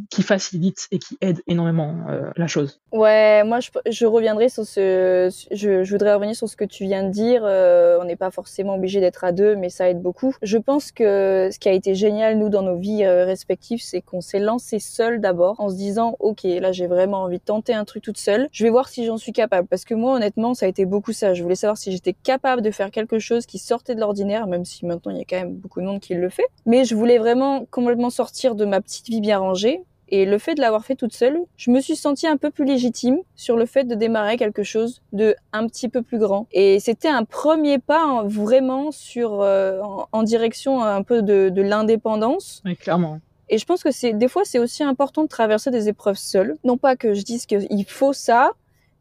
qui 0.09 0.23
facilite 0.23 0.87
et 0.91 0.99
qui 0.99 1.17
aide 1.19 1.41
énormément 1.47 1.93
euh, 2.09 2.31
la 2.37 2.47
chose. 2.47 2.79
Ouais, 2.93 3.43
moi 3.43 3.59
je, 3.59 3.71
je 3.89 4.05
reviendrai 4.05 4.47
sur 4.47 4.65
ce, 4.65 5.29
je, 5.51 5.91
voudrais 5.91 6.13
revenir 6.13 6.33
sur 6.33 6.47
ce 6.47 6.55
que 6.55 6.63
tu 6.63 6.85
viens 6.85 7.03
de 7.03 7.11
dire. 7.11 7.43
on 7.43 8.05
n'est 8.05 8.15
pas 8.15 8.31
forcément 8.31 8.75
obligé 8.75 9.01
d'être 9.01 9.25
à 9.25 9.33
deux, 9.33 9.57
mais 9.57 9.67
ça 9.67 9.89
aide 9.89 10.01
beaucoup. 10.01 10.33
Je 10.41 10.57
pense 10.57 10.93
que 10.93 11.49
ce 11.51 11.59
qui 11.59 11.67
a 11.67 11.73
été 11.73 11.93
génial 11.93 12.37
nous 12.37 12.47
dans 12.47 12.61
nos 12.61 12.77
vies 12.77 13.05
respectives, 13.05 13.81
c'est 13.81 13.96
qu'on 14.01 14.21
s'est 14.21 14.39
lancé 14.39 14.79
seul 14.79 15.19
d'abord 15.19 15.59
en 15.59 15.69
se 15.69 15.75
disant 15.75 16.15
ok 16.19 16.43
là 16.43 16.71
j'ai 16.71 16.87
vraiment 16.87 17.23
envie 17.23 17.39
de 17.39 17.43
tenter 17.43 17.73
un 17.73 17.85
truc 17.85 18.03
toute 18.03 18.17
seule. 18.17 18.47
Je 18.51 18.63
vais 18.63 18.69
voir 18.69 18.89
si 18.89 19.05
j'en 19.05 19.17
suis 19.17 19.33
capable 19.33 19.67
parce 19.67 19.85
que 19.85 19.93
moi 19.93 20.15
honnêtement 20.15 20.53
ça 20.53 20.65
a 20.65 20.69
été 20.69 20.85
beaucoup 20.85 21.13
ça. 21.13 21.33
Je 21.33 21.43
voulais 21.43 21.55
savoir 21.55 21.77
si 21.77 21.91
j'étais 21.91 22.13
capable 22.13 22.61
de 22.61 22.71
faire 22.71 22.91
quelque 22.91 23.19
chose 23.19 23.45
qui 23.45 23.59
sortait 23.59 23.95
de 23.95 23.99
l'ordinaire, 23.99 24.47
même 24.47 24.65
si 24.65 24.85
maintenant 24.85 25.11
il 25.11 25.17
y 25.17 25.21
a 25.21 25.25
quand 25.25 25.37
même 25.37 25.55
beaucoup 25.55 25.81
de 25.81 25.85
monde 25.85 25.99
qui 25.99 26.13
le 26.13 26.29
fait. 26.29 26.47
Mais 26.65 26.85
je 26.85 26.95
voulais 26.95 27.17
vraiment 27.17 27.65
complètement 27.65 28.09
sortir 28.09 28.55
de 28.55 28.65
ma 28.65 28.81
petite 28.81 29.07
vie 29.07 29.21
bien 29.21 29.39
rangée 29.39 29.83
et 30.09 30.25
le 30.25 30.37
fait 30.37 30.55
de 30.55 30.61
l'avoir 30.61 30.85
fait 30.85 30.95
toute 30.95 31.13
seule, 31.13 31.39
je 31.57 31.71
me 31.71 31.81
suis 31.81 31.95
sentie 31.95 32.27
un 32.27 32.37
peu 32.37 32.49
plus 32.49 32.65
légitime 32.65 33.17
sur 33.35 33.57
le 33.57 33.65
fait 33.65 33.83
de 33.83 33.95
démarrer 33.95 34.37
quelque 34.37 34.63
chose 34.63 35.01
de 35.11 35.35
un 35.51 35.67
petit 35.67 35.89
peu 35.89 36.01
plus 36.01 36.17
grand. 36.17 36.47
Et 36.51 36.79
c'était 36.79 37.09
un 37.09 37.25
premier 37.25 37.77
pas 37.77 38.23
vraiment 38.23 38.91
sur 38.91 39.41
euh, 39.41 39.81
en, 40.11 40.23
direction 40.23 40.81
un 40.81 41.03
peu 41.03 41.21
de, 41.21 41.61
l'indépendance. 41.61 42.63
Clairement. 42.79 43.19
Et 43.49 43.57
je 43.57 43.65
pense 43.65 43.83
que 43.83 43.91
c'est 43.91 44.13
des 44.13 44.27
fois 44.27 44.43
c'est 44.45 44.59
aussi 44.59 44.83
important 44.83 45.23
de 45.23 45.27
traverser 45.27 45.71
des 45.71 45.89
épreuves 45.89 46.17
seules. 46.17 46.57
Non 46.63 46.77
pas 46.77 46.95
que 46.95 47.13
je 47.13 47.21
dise 47.21 47.45
qu'il 47.45 47.85
faut 47.85 48.13
ça, 48.13 48.51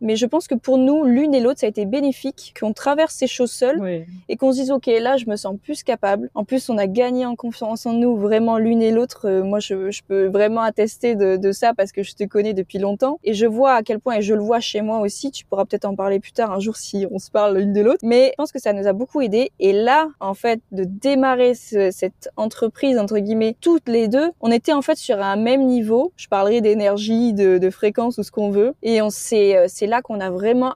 mais 0.00 0.16
je 0.16 0.26
pense 0.26 0.46
que 0.48 0.54
pour 0.54 0.78
nous, 0.78 1.04
l'une 1.04 1.34
et 1.34 1.40
l'autre, 1.40 1.60
ça 1.60 1.66
a 1.66 1.68
été 1.68 1.86
bénéfique, 1.86 2.54
qu'on 2.58 2.72
traverse 2.72 3.14
ces 3.14 3.26
choses 3.26 3.52
seules 3.52 4.04
et 4.28 4.36
qu'on 4.36 4.52
se 4.52 4.58
dise, 4.58 4.70
OK, 4.70 4.86
là, 4.86 5.16
je 5.16 5.26
me 5.26 5.36
sens 5.36 5.56
plus 5.62 5.82
capable. 5.82 6.30
En 6.34 6.44
plus, 6.44 6.68
on 6.68 6.78
a 6.78 6.86
gagné 6.86 7.26
en 7.26 7.36
confiance 7.36 7.86
en 7.86 7.92
nous, 7.92 8.16
vraiment 8.16 8.58
l'une 8.58 8.82
et 8.82 8.90
l'autre. 8.90 9.28
Euh, 9.28 9.42
moi, 9.42 9.60
je, 9.60 9.90
je, 9.90 10.02
peux 10.06 10.26
vraiment 10.26 10.60
attester 10.60 11.14
de, 11.14 11.36
de, 11.36 11.52
ça 11.52 11.74
parce 11.74 11.92
que 11.92 12.02
je 12.02 12.14
te 12.14 12.24
connais 12.24 12.54
depuis 12.54 12.78
longtemps. 12.78 13.18
Et 13.24 13.34
je 13.34 13.46
vois 13.46 13.74
à 13.74 13.82
quel 13.82 13.98
point, 14.00 14.16
et 14.16 14.22
je 14.22 14.34
le 14.34 14.40
vois 14.40 14.60
chez 14.60 14.82
moi 14.82 15.00
aussi, 15.00 15.30
tu 15.30 15.44
pourras 15.44 15.64
peut-être 15.64 15.84
en 15.84 15.94
parler 15.94 16.20
plus 16.20 16.32
tard 16.32 16.52
un 16.52 16.60
jour 16.60 16.76
si 16.76 17.06
on 17.10 17.18
se 17.18 17.30
parle 17.30 17.58
l'une 17.58 17.72
de 17.72 17.80
l'autre. 17.80 18.00
Mais 18.02 18.28
je 18.30 18.34
pense 18.36 18.52
que 18.52 18.60
ça 18.60 18.72
nous 18.72 18.86
a 18.86 18.92
beaucoup 18.92 19.20
aidé. 19.20 19.50
Et 19.58 19.72
là, 19.72 20.08
en 20.20 20.34
fait, 20.34 20.60
de 20.72 20.84
démarrer 20.84 21.54
cette 21.54 22.30
entreprise, 22.36 22.98
entre 22.98 23.18
guillemets, 23.18 23.56
toutes 23.60 23.88
les 23.88 24.08
deux, 24.08 24.30
on 24.40 24.50
était 24.50 24.72
en 24.72 24.82
fait 24.82 24.96
sur 24.96 25.20
un 25.20 25.36
même 25.36 25.66
niveau. 25.66 26.12
Je 26.16 26.28
parlerai 26.28 26.60
d'énergie, 26.60 27.32
de, 27.32 27.58
de 27.58 27.70
fréquence 27.70 28.18
ou 28.18 28.22
ce 28.22 28.30
qu'on 28.30 28.50
veut. 28.50 28.74
Et 28.82 29.02
on 29.02 29.10
s'est, 29.10 29.85
euh, 29.86 29.90
là 29.90 30.02
qu'on 30.02 30.20
a 30.20 30.30
vraiment, 30.30 30.74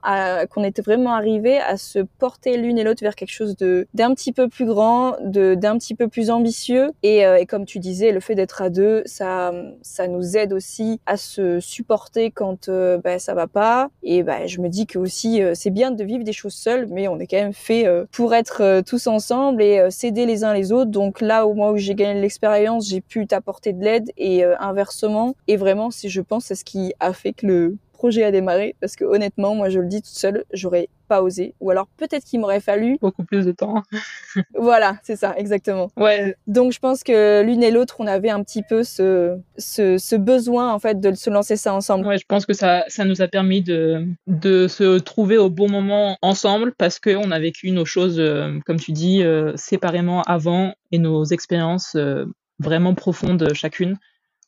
qu'on 0.49 0.63
était 0.63 0.81
vraiment 0.81 1.13
arrivé 1.13 1.59
à 1.59 1.77
se 1.77 1.99
porter 1.99 2.57
l'une 2.57 2.77
et 2.77 2.83
l'autre 2.83 3.03
vers 3.03 3.15
quelque 3.15 3.31
chose 3.31 3.55
de 3.57 3.87
d'un 3.93 4.13
petit 4.13 4.31
peu 4.31 4.47
plus 4.47 4.65
grand, 4.65 5.15
de 5.23 5.55
d'un 5.55 5.77
petit 5.77 5.95
peu 5.95 6.07
plus 6.07 6.29
ambitieux. 6.29 6.91
Et, 7.03 7.25
euh, 7.25 7.37
et, 7.37 7.45
comme 7.45 7.65
tu 7.65 7.79
disais, 7.79 8.11
le 8.11 8.19
fait 8.19 8.35
d'être 8.35 8.61
à 8.61 8.69
deux, 8.69 9.03
ça, 9.05 9.53
ça 9.81 10.07
nous 10.07 10.37
aide 10.37 10.53
aussi 10.53 10.99
à 11.05 11.17
se 11.17 11.59
supporter 11.59 12.31
quand 12.31 12.69
euh, 12.69 12.97
bah, 12.97 13.19
ça 13.19 13.33
va 13.33 13.47
pas. 13.47 13.89
Et 14.03 14.23
bah, 14.23 14.47
je 14.47 14.59
me 14.59 14.69
dis 14.69 14.85
que 14.85 14.99
aussi 14.99 15.41
euh, 15.41 15.53
c'est 15.55 15.69
bien 15.69 15.91
de 15.91 16.03
vivre 16.03 16.23
des 16.23 16.33
choses 16.33 16.53
seules, 16.53 16.87
mais 16.89 17.07
on 17.07 17.19
est 17.19 17.27
quand 17.27 17.37
même 17.37 17.53
fait 17.53 17.85
pour 18.11 18.33
être 18.33 18.81
tous 18.81 19.07
ensemble 19.07 19.61
et 19.61 19.89
s'aider 19.89 20.25
les 20.25 20.43
uns 20.43 20.53
les 20.53 20.71
autres. 20.71 20.91
Donc 20.91 21.21
là, 21.21 21.45
au 21.45 21.53
moins 21.53 21.71
où 21.71 21.77
j'ai 21.77 21.95
gagné 21.95 22.19
l'expérience, 22.19 22.87
j'ai 22.87 23.01
pu 23.01 23.27
t'apporter 23.27 23.73
de 23.73 23.83
l'aide 23.83 24.11
et 24.17 24.43
inversement. 24.43 25.35
Et 25.47 25.57
vraiment, 25.57 25.91
si 25.91 26.09
je 26.09 26.21
pense, 26.21 26.45
c'est 26.45 26.55
ce 26.55 26.65
qui 26.65 26.93
a 26.99 27.13
fait 27.13 27.33
que 27.33 27.47
le 27.47 27.77
projet 28.01 28.23
a 28.23 28.31
démarré 28.31 28.75
parce 28.81 28.95
que 28.95 29.05
honnêtement, 29.05 29.53
moi 29.53 29.69
je 29.69 29.79
le 29.79 29.85
dis 29.85 30.01
toute 30.01 30.17
seule, 30.17 30.43
j'aurais 30.53 30.89
pas 31.07 31.21
osé. 31.21 31.53
Ou 31.59 31.69
alors 31.69 31.87
peut-être 31.97 32.25
qu'il 32.25 32.39
m'aurait 32.39 32.59
fallu 32.59 32.97
beaucoup 32.99 33.23
plus 33.23 33.45
de 33.45 33.51
temps. 33.51 33.83
voilà, 34.57 34.97
c'est 35.03 35.15
ça, 35.15 35.35
exactement. 35.37 35.91
Ouais. 35.97 36.35
Donc 36.47 36.71
je 36.71 36.79
pense 36.79 37.03
que 37.03 37.43
l'une 37.43 37.61
et 37.61 37.69
l'autre, 37.69 37.97
on 37.99 38.07
avait 38.07 38.31
un 38.31 38.41
petit 38.43 38.63
peu 38.63 38.83
ce, 38.83 39.37
ce, 39.59 39.99
ce, 39.99 40.15
besoin 40.15 40.73
en 40.73 40.79
fait 40.79 40.99
de 40.99 41.13
se 41.13 41.29
lancer 41.29 41.57
ça 41.57 41.75
ensemble. 41.75 42.07
Ouais, 42.07 42.17
je 42.17 42.25
pense 42.27 42.47
que 42.47 42.53
ça, 42.53 42.85
ça 42.87 43.05
nous 43.05 43.21
a 43.21 43.27
permis 43.27 43.61
de, 43.61 44.07
de 44.25 44.67
se 44.67 44.97
trouver 44.97 45.37
au 45.37 45.51
bon 45.51 45.69
moment 45.69 46.17
ensemble 46.23 46.73
parce 46.79 46.99
qu'on 46.99 47.29
a 47.29 47.39
vécu 47.39 47.69
nos 47.69 47.85
choses, 47.85 48.19
euh, 48.19 48.57
comme 48.65 48.79
tu 48.79 48.93
dis, 48.93 49.21
euh, 49.21 49.53
séparément 49.57 50.23
avant 50.23 50.73
et 50.91 50.97
nos 50.97 51.23
expériences 51.25 51.93
euh, 51.95 52.25
vraiment 52.57 52.95
profondes 52.95 53.53
chacune 53.53 53.95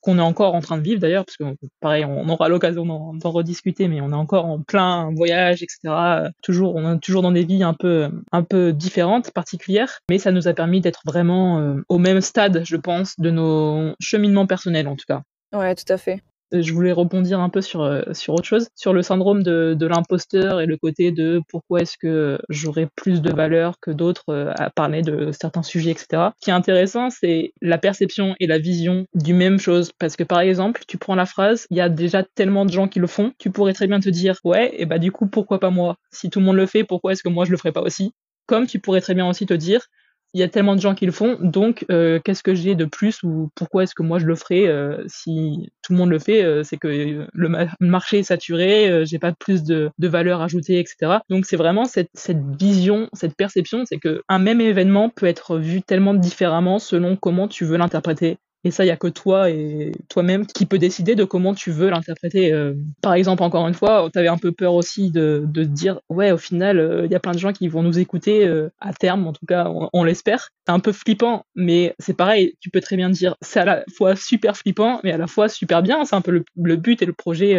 qu'on 0.04 0.20
est 0.20 0.22
encore 0.22 0.54
en 0.54 0.60
train 0.60 0.78
de 0.78 0.84
vivre 0.84 1.00
d'ailleurs, 1.00 1.26
parce 1.26 1.38
que 1.38 1.46
pareil, 1.80 2.04
on 2.04 2.28
aura 2.28 2.50
l'occasion 2.50 2.86
d'en 2.86 3.32
rediscuter, 3.32 3.88
mais 3.88 4.02
on 4.02 4.12
est 4.12 4.16
encore 4.16 4.46
en 4.46 4.62
plein 4.62 5.12
voyage, 5.16 5.64
etc. 5.64 6.30
Toujours, 6.42 6.76
on 6.76 6.96
est 6.96 7.00
toujours 7.00 7.22
dans 7.22 7.32
des 7.32 7.46
vies 7.46 7.64
un 7.64 7.74
peu, 7.74 8.10
un 8.34 8.44
peu 8.44 8.74
différentes, 8.74 9.32
particulières, 9.32 10.00
mais 10.10 10.20
ça 10.20 10.32
nous 10.32 10.50
a 10.50 10.54
permis 10.54 10.82
d'être 10.82 11.02
vraiment 11.06 11.60
euh, 11.60 11.76
au 11.88 11.98
même 11.98 12.20
stade, 12.20 12.64
je 12.66 12.76
pense, 12.76 13.18
de 13.18 13.32
nos 13.32 13.94
cheminements 14.02 14.46
personnels 14.46 14.90
en 14.90 14.98
tout 14.98 15.06
cas. 15.08 15.22
Ouais, 15.54 15.74
tout 15.74 15.92
à 15.92 15.98
fait 15.98 16.22
je 16.62 16.74
voulais 16.74 16.92
rebondir 16.92 17.40
un 17.40 17.50
peu 17.50 17.62
sur, 17.62 17.82
euh, 17.82 18.02
sur 18.14 18.34
autre 18.34 18.46
chose, 18.46 18.68
sur 18.76 18.94
le 18.94 19.02
syndrome 19.02 19.44
de, 19.44 19.76
de 19.78 19.86
l'imposteur 19.86 20.62
et 20.62 20.66
le 20.66 20.78
côté 20.78 21.12
de 21.12 21.42
pourquoi 21.50 21.82
est-ce 21.82 21.98
que 21.98 22.40
j'aurais 22.50 22.88
plus 22.96 23.22
de 23.22 23.32
valeur 23.32 23.80
que 23.82 23.92
d'autres 23.92 24.30
euh, 24.30 24.54
à 24.58 24.70
parler 24.70 25.02
de 25.02 25.32
certains 25.32 25.64
sujets, 25.64 25.92
etc. 25.92 26.30
Ce 26.40 26.46
qui 26.46 26.50
est 26.50 26.54
intéressant, 26.54 27.10
c'est 27.10 27.54
la 27.62 27.78
perception 27.78 28.36
et 28.40 28.48
la 28.48 28.60
vision 28.60 29.06
du 29.14 29.34
même 29.34 29.60
chose. 29.60 29.92
Parce 30.00 30.16
que 30.16 30.24
par 30.24 30.40
exemple, 30.42 30.84
tu 30.88 30.98
prends 30.98 31.16
la 31.16 31.26
phrase, 31.26 31.66
il 31.72 31.78
y 31.78 31.82
a 31.82 31.90
déjà 31.90 32.24
tellement 32.24 32.66
de 32.66 32.72
gens 32.72 32.88
qui 32.88 33.00
le 33.00 33.08
font, 33.08 33.32
tu 33.40 33.52
pourrais 33.52 33.74
très 33.74 33.88
bien 33.88 34.00
te 34.00 34.10
dire, 34.10 34.36
ouais, 34.44 34.72
et 34.78 34.86
bah 34.86 35.00
du 35.00 35.12
coup, 35.12 35.28
pourquoi 35.28 35.60
pas 35.60 35.70
moi? 35.70 35.98
Si 36.12 36.30
tout 36.30 36.40
le 36.40 36.46
monde 36.46 36.58
le 36.58 36.66
fait, 36.66 36.84
pourquoi 36.84 37.14
est-ce 37.14 37.24
que 37.24 37.30
moi 37.30 37.46
je 37.46 37.52
le 37.52 37.58
ferais 37.58 37.72
pas 37.72 37.82
aussi? 37.82 38.14
Comme 38.46 38.68
tu 38.68 38.80
pourrais 38.80 39.02
très 39.02 39.14
bien 39.14 39.28
aussi 39.28 39.46
te 39.46 39.54
dire, 39.54 39.88
il 40.34 40.40
y 40.40 40.44
a 40.44 40.48
tellement 40.48 40.76
de 40.76 40.82
gens 40.82 40.96
qui 40.96 41.06
le 41.06 41.12
font, 41.12 41.38
donc 41.40 41.86
euh, 41.92 42.20
qu'est-ce 42.24 42.42
que 42.42 42.56
j'ai 42.56 42.74
de 42.74 42.86
plus 42.86 43.22
ou 43.24 43.52
pourquoi 43.56 43.84
est-ce 43.84 43.94
que 43.94 44.02
moi 44.02 44.18
je 44.18 44.26
le 44.26 44.36
ferais 44.36 44.68
euh, 44.68 45.04
si 45.08 45.72
tout 45.84 45.94
le 45.94 46.00
monde 46.00 46.10
le 46.10 46.18
fait 46.18 46.44
euh, 46.44 46.64
C'est 46.64 46.78
que 46.78 47.28
le 47.32 47.68
marché 47.80 48.20
est 48.20 48.24
saturé, 48.24 49.06
j'ai 49.06 49.20
pas 49.20 49.32
plus 49.32 49.64
de, 49.64 49.92
valeur 50.00 50.42
ajoutée, 50.42 50.80
etc. 50.80 51.20
Donc 51.30 51.46
c'est 51.46 51.56
vraiment 51.56 51.86
cette, 51.86 52.10
cette 52.14 52.44
vision, 52.60 53.10
cette 53.14 53.36
perception, 53.36 53.84
c'est 53.86 53.98
que 53.98 54.22
un 54.28 54.40
même 54.40 54.62
événement 54.62 55.10
peut 55.10 55.26
être 55.26 55.58
vu 55.58 55.82
tellement 55.82 56.14
différemment 56.14 56.80
selon 56.80 57.16
comment 57.16 57.48
tu 57.48 57.66
veux 57.66 57.78
l'interpréter 57.78 58.38
et 58.66 58.72
ça, 58.72 58.86
il 58.86 58.88
y 58.88 58.92
a 58.92 58.98
que 58.98 59.08
toi 59.08 59.50
et 59.50 59.92
toi-même 60.08 60.46
qui 60.46 60.66
peut 60.66 60.78
décider 60.78 61.16
de 61.16 61.26
comment 61.26 61.54
tu 61.54 61.72
veux 61.72 61.90
l'interpréter. 61.90 62.54
Euh. 62.54 62.76
Par 63.02 63.14
exemple, 63.14 63.44
encore 63.44 63.68
une 63.68 63.74
fois, 63.74 64.10
tu 64.12 64.18
avais 64.18 64.30
un 64.30 64.38
peu 64.38 64.54
peur 64.54 64.74
aussi 64.74 65.12
de, 65.12 65.44
de 65.46 65.64
dire, 65.66 66.00
ouais, 66.10 66.32
au 66.32 66.38
final, 66.38 66.80
euh, 66.80 67.06
il 67.06 67.12
y 67.12 67.16
a 67.16 67.20
plein 67.20 67.34
de 67.34 67.40
gens 67.40 67.52
qui 67.52 67.68
vont 67.68 67.84
nous 67.84 68.00
écouter 68.00 68.48
euh, 68.48 68.70
à 68.80 68.94
terme, 68.94 69.28
en 69.28 69.34
tout 69.34 69.46
cas, 69.46 69.70
on, 69.92 70.04
l'espère. 70.06 70.50
C'est 70.66 70.72
un 70.72 70.80
peu 70.80 70.94
flippant, 70.94 71.46
mais 71.56 71.94
c'est 72.00 72.16
pareil, 72.16 72.56
tu 72.62 72.70
peux 72.70 72.80
très 72.80 72.96
bien 72.96 73.10
dire, 73.10 73.36
c'est 73.42 73.60
à 73.60 73.66
la 73.66 73.84
fois 73.98 74.16
super 74.16 74.56
flippant, 74.56 75.02
mais 75.04 75.12
à 75.12 75.18
la 75.18 75.28
fois 75.28 75.50
super 75.50 75.84
bien. 75.84 76.06
C'est 76.06 76.16
un 76.16 76.22
peu 76.22 76.32
le, 76.32 76.46
le, 76.56 76.78
but 76.78 77.02
et 77.02 77.06
le 77.06 77.14
projet 77.14 77.56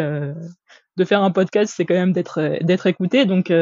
de 0.97 1.05
faire 1.05 1.23
un 1.23 1.31
podcast, 1.31 1.73
c'est 1.77 1.85
quand 1.85 1.95
même 1.95 2.13
d'être 2.13 2.59
d'être 2.63 2.87
écouté. 2.87 3.27
Donc, 3.27 3.53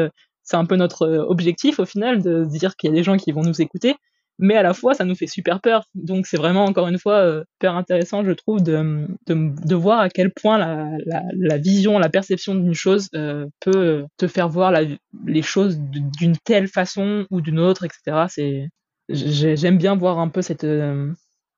c'est 0.43 0.57
un 0.57 0.65
peu 0.65 0.75
notre 0.75 1.07
objectif 1.27 1.79
au 1.79 1.85
final, 1.85 2.21
de 2.21 2.45
dire 2.45 2.75
qu'il 2.75 2.89
y 2.89 2.93
a 2.93 2.95
des 2.95 3.03
gens 3.03 3.17
qui 3.17 3.31
vont 3.31 3.43
nous 3.43 3.61
écouter 3.61 3.95
mais 4.39 4.55
à 4.55 4.63
la 4.63 4.73
fois 4.73 4.93
ça 4.93 5.05
nous 5.05 5.15
fait 5.15 5.27
super 5.27 5.61
peur. 5.61 5.85
Donc 5.95 6.27
c'est 6.27 6.37
vraiment 6.37 6.65
encore 6.65 6.87
une 6.87 6.99
fois 6.99 7.17
euh, 7.17 7.43
super 7.55 7.75
intéressant, 7.75 8.23
je 8.23 8.31
trouve, 8.31 8.61
de, 8.61 9.07
de, 9.27 9.51
de 9.65 9.75
voir 9.75 9.99
à 9.99 10.09
quel 10.09 10.31
point 10.31 10.57
la, 10.57 10.89
la, 11.05 11.57
vision, 11.57 11.99
la 11.99 12.09
perception 12.09 12.55
d'une 12.55 12.73
chose 12.73 13.09
euh, 13.15 13.45
peut 13.59 14.05
te 14.17 14.27
faire 14.27 14.49
voir 14.49 14.71
la, 14.71 14.81
les 15.25 15.41
choses 15.41 15.77
d'une 15.79 16.37
telle 16.43 16.67
façon 16.67 17.25
ou 17.31 17.41
d'une 17.41 17.59
autre, 17.59 17.85
etc. 17.85 18.25
C'est 18.29 18.69
j'aime 19.09 19.77
bien 19.77 19.95
voir 19.95 20.19
un 20.19 20.29
peu 20.29 20.41
cette 20.41 20.63
euh, 20.63 21.11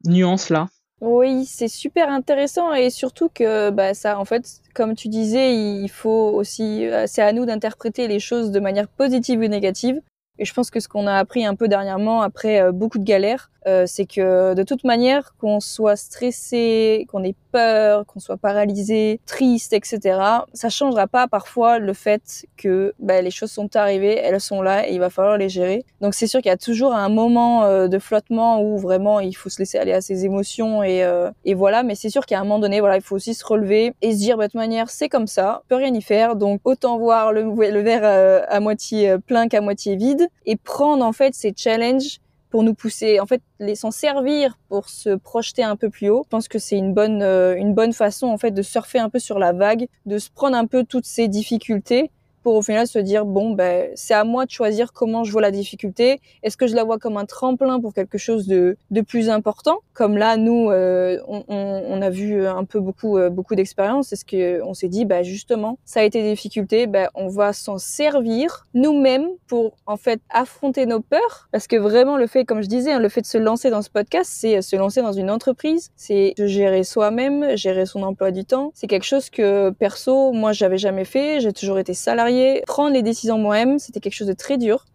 nuance 0.06 0.50
là. 0.50 0.68
Oui, 1.02 1.46
c'est 1.46 1.68
super 1.68 2.10
intéressant 2.10 2.74
et 2.74 2.90
surtout 2.90 3.30
que 3.30 3.70
bah, 3.70 3.94
ça, 3.94 4.18
en 4.18 4.24
fait, 4.24 4.62
comme 4.74 4.96
tu 4.96 5.10
disais, 5.10 5.54
il 5.54 5.90
faut 5.90 6.32
aussi, 6.34 6.88
c'est 7.06 7.22
à 7.22 7.34
nous 7.34 7.46
d'interpréter 7.46 8.08
les 8.08 8.20
choses 8.20 8.50
de 8.50 8.62
manière 8.62 8.88
positive 8.88 9.42
ou 9.42 9.48
négative. 9.48 10.00
Et 10.40 10.46
je 10.46 10.54
pense 10.54 10.70
que 10.70 10.80
ce 10.80 10.88
qu'on 10.88 11.08
a 11.08 11.16
appris 11.16 11.46
un 11.46 11.56
peu 11.56 11.68
dernièrement, 11.68 12.22
après 12.22 12.62
euh, 12.62 12.72
beaucoup 12.72 13.00
de 13.00 13.04
galères, 13.04 13.50
euh, 13.68 13.86
c'est 13.88 14.06
que 14.06 14.54
de 14.54 14.64
toute 14.64 14.84
manière, 14.84 15.34
qu'on 15.40 15.60
soit 15.60 15.96
stressé, 15.96 17.08
qu'on 17.10 17.24
ait 17.24 17.36
peur, 17.52 18.06
qu'on 18.06 18.20
soit 18.20 18.38
paralysé, 18.38 19.20
triste, 19.26 19.74
etc., 19.74 20.20
ça 20.54 20.70
changera 20.70 21.08
pas 21.08 21.28
parfois 21.28 21.80
le 21.80 21.94
fait 21.94 22.46
que 22.58 22.94
bah, 23.00 23.22
les 23.22 23.32
choses 23.32 23.52
sont 23.52 23.76
arrivées, 23.76 24.18
elles 24.18 24.40
sont 24.40 24.62
là 24.62 24.88
et 24.88 24.94
il 24.94 25.00
va 25.00 25.10
falloir 25.10 25.38
les 25.38 25.50
gérer. 25.50 25.84
Donc 26.02 26.14
c'est 26.14 26.28
sûr 26.28 26.42
qu'il 26.42 26.50
y 26.50 26.54
a 26.54 26.58
toujours 26.58 26.94
un 26.94 27.10
moment 27.10 27.64
euh, 27.64 27.88
de 27.88 27.98
flottement 27.98 28.62
où 28.62 28.78
vraiment 28.78 29.20
il 29.20 29.34
faut 29.36 29.50
se 29.50 29.58
laisser 29.60 29.80
aller 29.80 29.94
à 29.94 30.02
ses 30.02 30.26
émotions 30.26 30.84
et, 30.84 31.04
euh, 31.04 31.32
et 31.44 31.56
voilà. 31.56 31.82
Mais 31.82 31.96
c'est 31.96 32.10
sûr 32.10 32.26
qu'à 32.26 32.40
un 32.40 32.44
moment 32.44 32.60
donné, 32.60 32.82
voilà, 32.82 32.98
il 32.98 33.02
faut 33.02 33.16
aussi 33.16 33.34
se 33.34 33.46
relever 33.46 33.94
et 34.02 34.12
se 34.12 34.18
dire 34.18 34.38
bah, 34.38 34.44
de 34.44 34.52
toute 34.52 34.60
manière 34.60 34.90
c'est 34.92 35.10
comme 35.10 35.28
ça, 35.28 35.62
on 35.66 35.68
peut 35.70 35.76
rien 35.76 35.94
y 35.94 36.02
faire. 36.02 36.36
Donc 36.36 36.62
autant 36.66 37.00
voir 37.00 37.34
le, 37.34 37.44
le 37.44 37.80
verre 37.82 38.46
à 38.48 38.60
moitié 38.60 39.18
plein 39.26 39.48
qu'à 39.48 39.62
moitié 39.62 39.96
vide 39.96 40.25
et 40.46 40.56
prendre 40.56 41.04
en 41.06 41.14
fait 41.14 41.34
ces 41.34 41.54
challenges 41.56 42.20
pour 42.50 42.64
nous 42.64 42.74
pousser, 42.74 43.20
en 43.20 43.26
fait, 43.26 43.42
les 43.60 43.76
s'en 43.76 43.92
servir 43.92 44.58
pour 44.70 44.88
se 44.88 45.10
projeter 45.16 45.64
un 45.64 45.76
peu 45.76 45.90
plus 45.90 46.10
haut. 46.10 46.22
Je 46.24 46.30
pense 46.30 46.48
que 46.48 46.58
c'est 46.58 46.78
une 46.78 46.94
bonne, 46.94 47.22
euh, 47.22 47.56
une 47.58 47.74
bonne 47.74 47.92
façon, 47.92 48.28
en 48.28 48.38
fait, 48.38 48.52
de 48.52 48.62
surfer 48.62 49.00
un 49.00 49.10
peu 49.10 49.20
sur 49.20 49.40
la 49.40 49.52
vague, 49.52 49.88
de 50.06 50.18
se 50.18 50.30
prendre 50.30 50.56
un 50.56 50.66
peu 50.66 50.86
toutes 50.86 51.06
ces 51.06 51.28
difficultés 51.28 52.12
pour 52.46 52.54
au 52.54 52.62
final 52.62 52.86
se 52.86 53.00
dire 53.00 53.26
bon 53.26 53.54
ben 53.54 53.90
c'est 53.96 54.14
à 54.14 54.24
moi 54.24 54.46
de 54.46 54.52
choisir 54.52 54.94
comment 54.94 55.24
je 55.24 55.32
vois 55.32 55.42
la 55.42 55.50
difficulté. 55.50 56.22
Est-ce 56.44 56.58
que 56.58 56.68
je 56.68 56.76
la 56.76 56.84
vois 56.84 57.00
comme 57.00 57.18
un 57.18 57.26
tremplin 57.26 57.80
pour 57.80 57.92
quelque 57.92 58.20
chose 58.20 58.46
de, 58.46 58.78
de 58.92 59.02
plus 59.02 59.32
important? 59.32 59.80
Comme 59.96 60.16
là 60.16 60.38
nous 60.38 60.70
euh, 60.70 61.18
on, 61.26 62.02
a 62.04 62.10
vu 62.12 62.46
un 62.46 62.64
peu 62.64 62.80
beaucoup 62.80 63.18
euh, 63.18 63.32
beaucoup 63.32 63.56
d'expériences. 63.56 64.14
Est-ce 64.14 64.26
que 64.26 64.62
on 64.62 64.76
s'est 64.76 64.90
dit 64.90 65.06
bah 65.06 65.24
justement 65.24 65.80
ça 65.86 66.02
a 66.02 66.04
été 66.04 66.22
des 66.22 66.30
difficultés, 66.30 66.86
ben 66.86 67.10
on 67.16 67.30
va 67.30 67.52
s'en 67.52 67.80
servir 67.80 68.68
nous-mêmes 68.76 69.28
pour 69.48 69.76
en 69.88 69.98
fait 69.98 70.22
affronter 70.30 70.86
nos 70.86 71.00
peurs 71.00 71.50
parce 71.52 71.66
que 71.66 71.78
vraiment 71.78 72.16
le 72.16 72.28
fait 72.28 72.46
comme 72.46 72.62
je 72.62 72.68
disais 72.68 72.92
hein, 72.92 73.00
le 73.00 73.10
fait 73.10 73.22
de 73.22 73.26
se 73.26 73.40
lancer 73.40 73.72
dans 73.72 73.82
ce 73.82 73.90
podcast 73.90 74.30
c'est 74.32 74.62
se 74.62 74.76
lancer 74.76 75.02
dans 75.02 75.14
une 75.14 75.32
entreprise, 75.32 75.90
c'est 75.96 76.36
de 76.38 76.46
gérer 76.46 76.84
soi-même, 76.84 77.58
gérer 77.58 77.88
son 77.88 78.04
emploi 78.04 78.30
du 78.30 78.46
temps. 78.46 78.70
C'est 78.76 78.86
quelque 78.86 79.08
chose 79.08 79.32
que 79.32 79.72
perso 79.72 80.32
moi 80.32 80.54
j'avais 80.54 80.78
jamais 80.78 81.06
fait. 81.06 81.40
J'ai 81.40 81.52
toujours 81.52 81.80
été 81.80 81.96
salarié 81.96 82.35
prendre 82.66 82.94
les 82.94 83.04
décisions 83.04 83.38
moi-même, 83.38 83.80
c'était 83.80 84.00
quelque 84.00 84.14
chose 84.14 84.28
de 84.28 84.34
très 84.34 84.58
dur. 84.58 84.86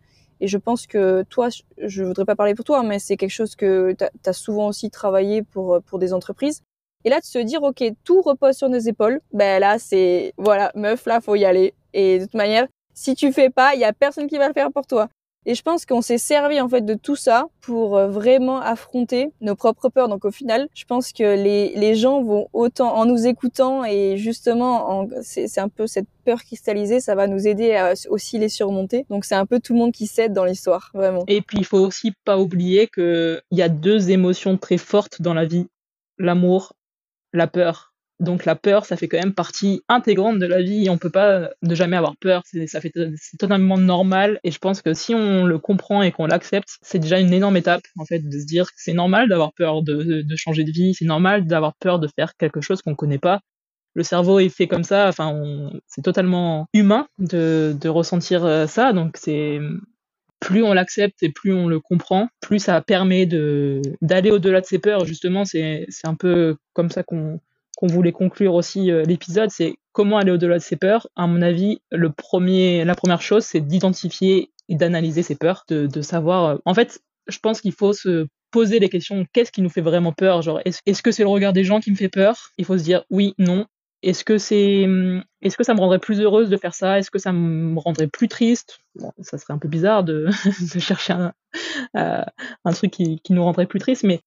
Et 0.40 0.48
je 0.48 0.56
pense 0.56 0.86
que 0.86 1.22
toi, 1.28 1.48
je 1.76 2.02
voudrais 2.02 2.24
pas 2.24 2.36
parler 2.36 2.54
pour 2.54 2.64
toi, 2.64 2.82
mais 2.82 2.98
c'est 2.98 3.16
quelque 3.16 3.30
chose 3.30 3.56
que 3.56 3.94
tu 3.98 4.04
as 4.30 4.32
souvent 4.32 4.68
aussi 4.68 4.90
travaillé 4.90 5.42
pour, 5.42 5.82
pour 5.82 5.98
des 5.98 6.12
entreprises. 6.12 6.62
Et 7.04 7.10
là, 7.10 7.20
de 7.20 7.24
se 7.24 7.38
dire, 7.38 7.62
OK, 7.62 7.82
tout 8.04 8.20
repose 8.22 8.56
sur 8.56 8.68
nos 8.68 8.78
épaules, 8.78 9.20
ben 9.32 9.60
là, 9.60 9.78
c'est, 9.78 10.32
voilà, 10.36 10.70
meuf, 10.74 11.06
là, 11.06 11.20
faut 11.20 11.34
y 11.34 11.44
aller. 11.44 11.74
Et 11.92 12.18
de 12.18 12.24
toute 12.24 12.34
manière, 12.34 12.66
si 12.94 13.14
tu 13.14 13.32
fais 13.32 13.50
pas, 13.50 13.74
il 13.74 13.80
y 13.80 13.84
a 13.84 13.92
personne 13.92 14.26
qui 14.26 14.38
va 14.38 14.48
le 14.48 14.54
faire 14.54 14.70
pour 14.72 14.86
toi. 14.86 15.08
Et 15.46 15.54
je 15.54 15.62
pense 15.62 15.86
qu'on 15.86 16.02
s'est 16.02 16.18
servi 16.18 16.60
en 16.60 16.68
fait 16.68 16.82
de 16.82 16.94
tout 16.94 17.16
ça 17.16 17.46
pour 17.60 17.96
euh, 17.96 18.08
vraiment 18.08 18.60
affronter 18.60 19.30
nos 19.40 19.54
propres 19.54 19.88
peurs. 19.88 20.08
Donc 20.08 20.24
au 20.24 20.30
final, 20.30 20.68
je 20.74 20.84
pense 20.84 21.12
que 21.12 21.22
les, 21.22 21.74
les 21.76 21.94
gens 21.94 22.22
vont 22.22 22.48
autant 22.52 22.94
en 22.94 23.06
nous 23.06 23.26
écoutant 23.26 23.84
et 23.84 24.16
justement 24.18 25.08
c'est 25.22 25.58
un 25.58 25.68
peu 25.68 25.86
cette 25.86 26.06
peur 26.24 26.42
cristallisée, 26.42 27.00
ça 27.00 27.14
va 27.14 27.26
nous 27.26 27.48
aider 27.48 27.74
à 27.74 27.94
aussi 28.10 28.38
les 28.38 28.48
surmonter. 28.48 29.06
Donc 29.08 29.24
c'est 29.24 29.34
un 29.34 29.46
peu 29.46 29.60
tout 29.60 29.72
le 29.72 29.78
monde 29.78 29.92
qui 29.92 30.06
s'aide 30.06 30.32
dans 30.32 30.44
l'histoire, 30.44 30.90
vraiment. 30.94 31.24
Et 31.26 31.40
puis 31.40 31.58
il 31.58 31.64
faut 31.64 31.78
aussi 31.78 32.12
pas 32.24 32.38
oublier 32.38 32.86
que 32.86 33.40
il 33.50 33.58
y 33.58 33.62
a 33.62 33.68
deux 33.68 34.10
émotions 34.10 34.58
très 34.58 34.78
fortes 34.78 35.22
dans 35.22 35.34
la 35.34 35.46
vie 35.46 35.66
l'amour, 36.20 36.74
la 37.32 37.46
peur. 37.46 37.89
Donc 38.20 38.44
la 38.44 38.54
peur, 38.54 38.84
ça 38.84 38.96
fait 38.96 39.08
quand 39.08 39.18
même 39.18 39.32
partie 39.32 39.82
intégrante 39.88 40.38
de 40.38 40.44
la 40.44 40.60
vie. 40.60 40.90
On 40.90 40.98
peut 40.98 41.10
pas 41.10 41.50
ne 41.62 41.74
jamais 41.74 41.96
avoir 41.96 42.16
peur. 42.18 42.42
C'est, 42.44 42.66
ça 42.66 42.80
fait, 42.80 42.92
totalement 43.38 43.78
normal. 43.78 44.38
Et 44.44 44.50
je 44.50 44.58
pense 44.58 44.82
que 44.82 44.92
si 44.92 45.14
on 45.14 45.46
le 45.46 45.58
comprend 45.58 46.02
et 46.02 46.12
qu'on 46.12 46.26
l'accepte, 46.26 46.76
c'est 46.82 46.98
déjà 46.98 47.18
une 47.18 47.32
énorme 47.32 47.56
étape 47.56 47.82
en 47.98 48.04
fait 48.04 48.20
de 48.20 48.38
se 48.38 48.44
dire 48.44 48.66
que 48.66 48.76
c'est 48.76 48.92
normal 48.92 49.30
d'avoir 49.30 49.54
peur 49.54 49.82
de, 49.82 50.24
changer 50.36 50.64
de 50.64 50.70
vie. 50.70 50.94
C'est 50.94 51.06
normal 51.06 51.46
d'avoir 51.46 51.74
peur 51.76 51.98
de 51.98 52.08
faire 52.14 52.36
quelque 52.36 52.60
chose 52.60 52.82
qu'on 52.82 52.94
connaît 52.94 53.18
pas. 53.18 53.40
Le 53.94 54.02
cerveau 54.02 54.38
est 54.38 54.50
fait 54.50 54.68
comme 54.68 54.84
ça. 54.84 55.08
Enfin, 55.08 55.70
c'est 55.86 56.02
totalement 56.02 56.66
humain 56.74 57.08
de, 57.18 57.88
ressentir 57.88 58.44
euh, 58.44 58.66
ça. 58.66 58.92
Donc 58.92 59.18
plus 60.40 60.62
on 60.62 60.74
l'accepte 60.74 61.22
et 61.22 61.30
plus 61.30 61.54
on 61.54 61.68
le 61.68 61.80
comprend, 61.80 62.28
plus 62.40 62.58
ça 62.58 62.80
permet 62.82 63.24
d'aller 63.24 64.30
au-delà 64.30 64.60
de 64.60 64.66
ses 64.66 64.78
peurs. 64.78 65.06
Justement, 65.06 65.46
c'est 65.46 65.86
c'est 65.88 66.06
un 66.06 66.14
peu 66.14 66.56
comme 66.74 66.90
ça 66.90 67.02
qu'on 67.02 67.40
qu'on 67.80 67.86
voulait 67.86 68.12
conclure 68.12 68.54
aussi 68.54 68.90
euh, 68.90 69.04
l'épisode, 69.04 69.50
c'est 69.50 69.76
comment 69.92 70.18
aller 70.18 70.30
au-delà 70.30 70.58
de 70.58 70.62
ses 70.62 70.76
peurs. 70.76 71.08
À 71.16 71.26
mon 71.26 71.40
avis, 71.40 71.80
le 71.90 72.12
premier, 72.12 72.84
la 72.84 72.94
première 72.94 73.22
chose, 73.22 73.44
c'est 73.44 73.60
d'identifier 73.60 74.52
et 74.68 74.74
d'analyser 74.74 75.22
ses 75.22 75.34
peurs, 75.34 75.64
de, 75.68 76.02
savoir. 76.02 76.44
Euh, 76.44 76.56
en 76.66 76.74
fait, 76.74 77.00
je 77.26 77.38
pense 77.38 77.62
qu'il 77.62 77.72
faut 77.72 77.94
se 77.94 78.26
poser 78.50 78.80
les 78.80 78.90
questions 78.90 79.24
qu'est-ce 79.32 79.50
qui 79.50 79.62
nous 79.62 79.70
fait 79.70 79.80
vraiment 79.80 80.12
peur? 80.12 80.42
Genre, 80.42 80.60
est-ce 80.64 81.02
que 81.02 81.10
c'est 81.10 81.22
le 81.22 81.30
regard 81.30 81.54
des 81.54 81.64
gens 81.64 81.80
qui 81.80 81.90
me 81.90 81.96
fait 81.96 82.10
peur? 82.10 82.50
Il 82.58 82.66
faut 82.66 82.76
se 82.76 82.84
dire 82.84 83.04
oui, 83.08 83.34
non. 83.38 83.64
Est-ce 84.02 84.24
que 84.24 84.36
c'est, 84.36 84.84
hum, 84.84 85.22
est-ce 85.40 85.56
que 85.56 85.64
ça 85.64 85.72
me 85.72 85.80
rendrait 85.80 85.98
plus 85.98 86.20
heureuse 86.20 86.50
de 86.50 86.56
faire 86.58 86.74
ça? 86.74 86.98
Est-ce 86.98 87.10
que 87.10 87.18
ça 87.18 87.32
me 87.32 87.78
rendrait 87.78 88.08
plus 88.08 88.28
triste? 88.28 88.80
Bon, 88.94 89.12
Ça 89.20 89.38
serait 89.38 89.54
un 89.54 89.58
peu 89.58 89.68
bizarre 89.68 90.04
de, 90.04 90.28
chercher 90.78 91.14
un, 91.14 91.32
euh, 91.96 92.24
un 92.64 92.72
truc 92.72 92.90
qui, 92.90 93.20
qui, 93.20 93.32
nous 93.32 93.44
rendrait 93.44 93.66
plus 93.66 93.80
triste, 93.80 94.04
mais 94.04 94.20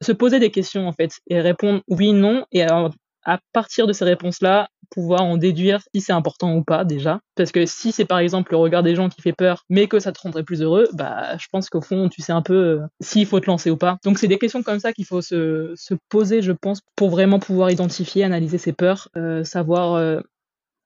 se 0.00 0.12
poser 0.12 0.38
des 0.38 0.50
questions 0.50 0.86
en 0.86 0.92
fait 0.92 1.12
et 1.28 1.40
répondre 1.40 1.82
oui, 1.88 2.12
non 2.12 2.44
et 2.52 2.62
alors, 2.62 2.92
à 3.24 3.38
partir 3.52 3.86
de 3.86 3.92
ces 3.92 4.04
réponses-là, 4.04 4.68
pouvoir 4.90 5.22
en 5.22 5.36
déduire 5.36 5.80
si 5.94 6.00
c'est 6.00 6.12
important 6.12 6.54
ou 6.54 6.62
pas 6.62 6.84
déjà. 6.84 7.20
Parce 7.36 7.52
que 7.52 7.66
si 7.66 7.90
c'est 7.90 8.04
par 8.04 8.18
exemple 8.18 8.52
le 8.52 8.58
regard 8.58 8.82
des 8.82 8.94
gens 8.94 9.08
qui 9.08 9.22
fait 9.22 9.32
peur, 9.32 9.64
mais 9.70 9.86
que 9.86 9.98
ça 9.98 10.12
te 10.12 10.20
rendrait 10.20 10.44
plus 10.44 10.62
heureux, 10.62 10.88
bah 10.92 11.36
je 11.38 11.46
pense 11.50 11.70
qu'au 11.70 11.80
fond 11.80 12.08
tu 12.08 12.22
sais 12.22 12.32
un 12.32 12.42
peu 12.42 12.54
euh, 12.54 12.80
s'il 13.00 13.26
faut 13.26 13.40
te 13.40 13.46
lancer 13.46 13.70
ou 13.70 13.76
pas. 13.76 13.98
Donc 14.04 14.18
c'est 14.18 14.28
des 14.28 14.38
questions 14.38 14.62
comme 14.62 14.78
ça 14.78 14.92
qu'il 14.92 15.06
faut 15.06 15.22
se, 15.22 15.72
se, 15.74 15.94
poser, 16.08 16.42
je 16.42 16.52
pense, 16.52 16.80
pour 16.96 17.10
vraiment 17.10 17.38
pouvoir 17.38 17.70
identifier, 17.70 18.24
analyser 18.24 18.58
ses 18.58 18.72
peurs, 18.72 19.08
euh, 19.16 19.42
savoir 19.42 19.94
euh, 19.94 20.20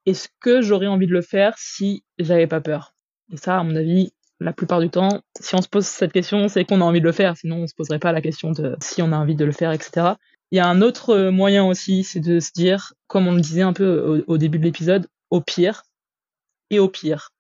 est-ce 0.07 0.29
que 0.41 0.63
j'aurais 0.63 0.87
envie 0.87 1.07
de 1.07 1.13
le 1.13 1.23
faire 1.23 1.55
si 1.59 2.05
j'avais 2.19 2.47
pas 2.47 2.61
peur. 2.61 2.95
Et 3.31 3.37
ça, 3.37 3.59
à 3.59 3.63
mon 3.63 3.77
avis, 3.77 4.13
la 4.41 4.53
plupart 4.53 4.81
du 4.81 4.89
temps, 4.89 5.23
si 5.41 5.55
on 5.55 5.63
se 5.63 5.69
pose 5.69 5.87
cette 5.87 6.13
question, 6.13 6.49
c'est 6.49 6.65
qu'on 6.65 6.81
a 6.81 6.85
envie 6.85 7.01
de 7.01 7.07
le 7.07 7.13
faire. 7.13 7.37
Sinon, 7.37 7.63
on 7.63 7.67
se 7.67 7.75
poserait 7.75 7.99
pas 7.99 8.13
la 8.13 8.21
question 8.21 8.53
de 8.53 8.77
si 8.81 9.03
on 9.03 9.13
a 9.13 9.17
envie 9.17 9.35
de 9.35 9.45
le 9.45 9.53
faire, 9.53 9.73
etc. 9.73 10.15
Il 10.51 10.57
y 10.57 10.61
a 10.61 10.67
un 10.67 10.81
autre 10.81 11.11
euh, 11.11 11.31
moyen 11.31 11.65
aussi, 11.65 12.05
c'est 12.05 12.21
de 12.21 12.41
se 12.41 12.53
dire, 12.53 12.95
comme 13.07 13.27
on 13.27 13.35
le 13.35 13.41
disait 13.41 13.63
un 13.63 13.73
peu 13.73 14.25
au, 14.27 14.39
début 14.39 14.59
de 14.59 14.65
l'épisode, 14.65 15.09
au 15.31 15.41
pire 15.41 15.83
et 16.71 16.79
au 16.79 16.89
pire. 16.89 17.31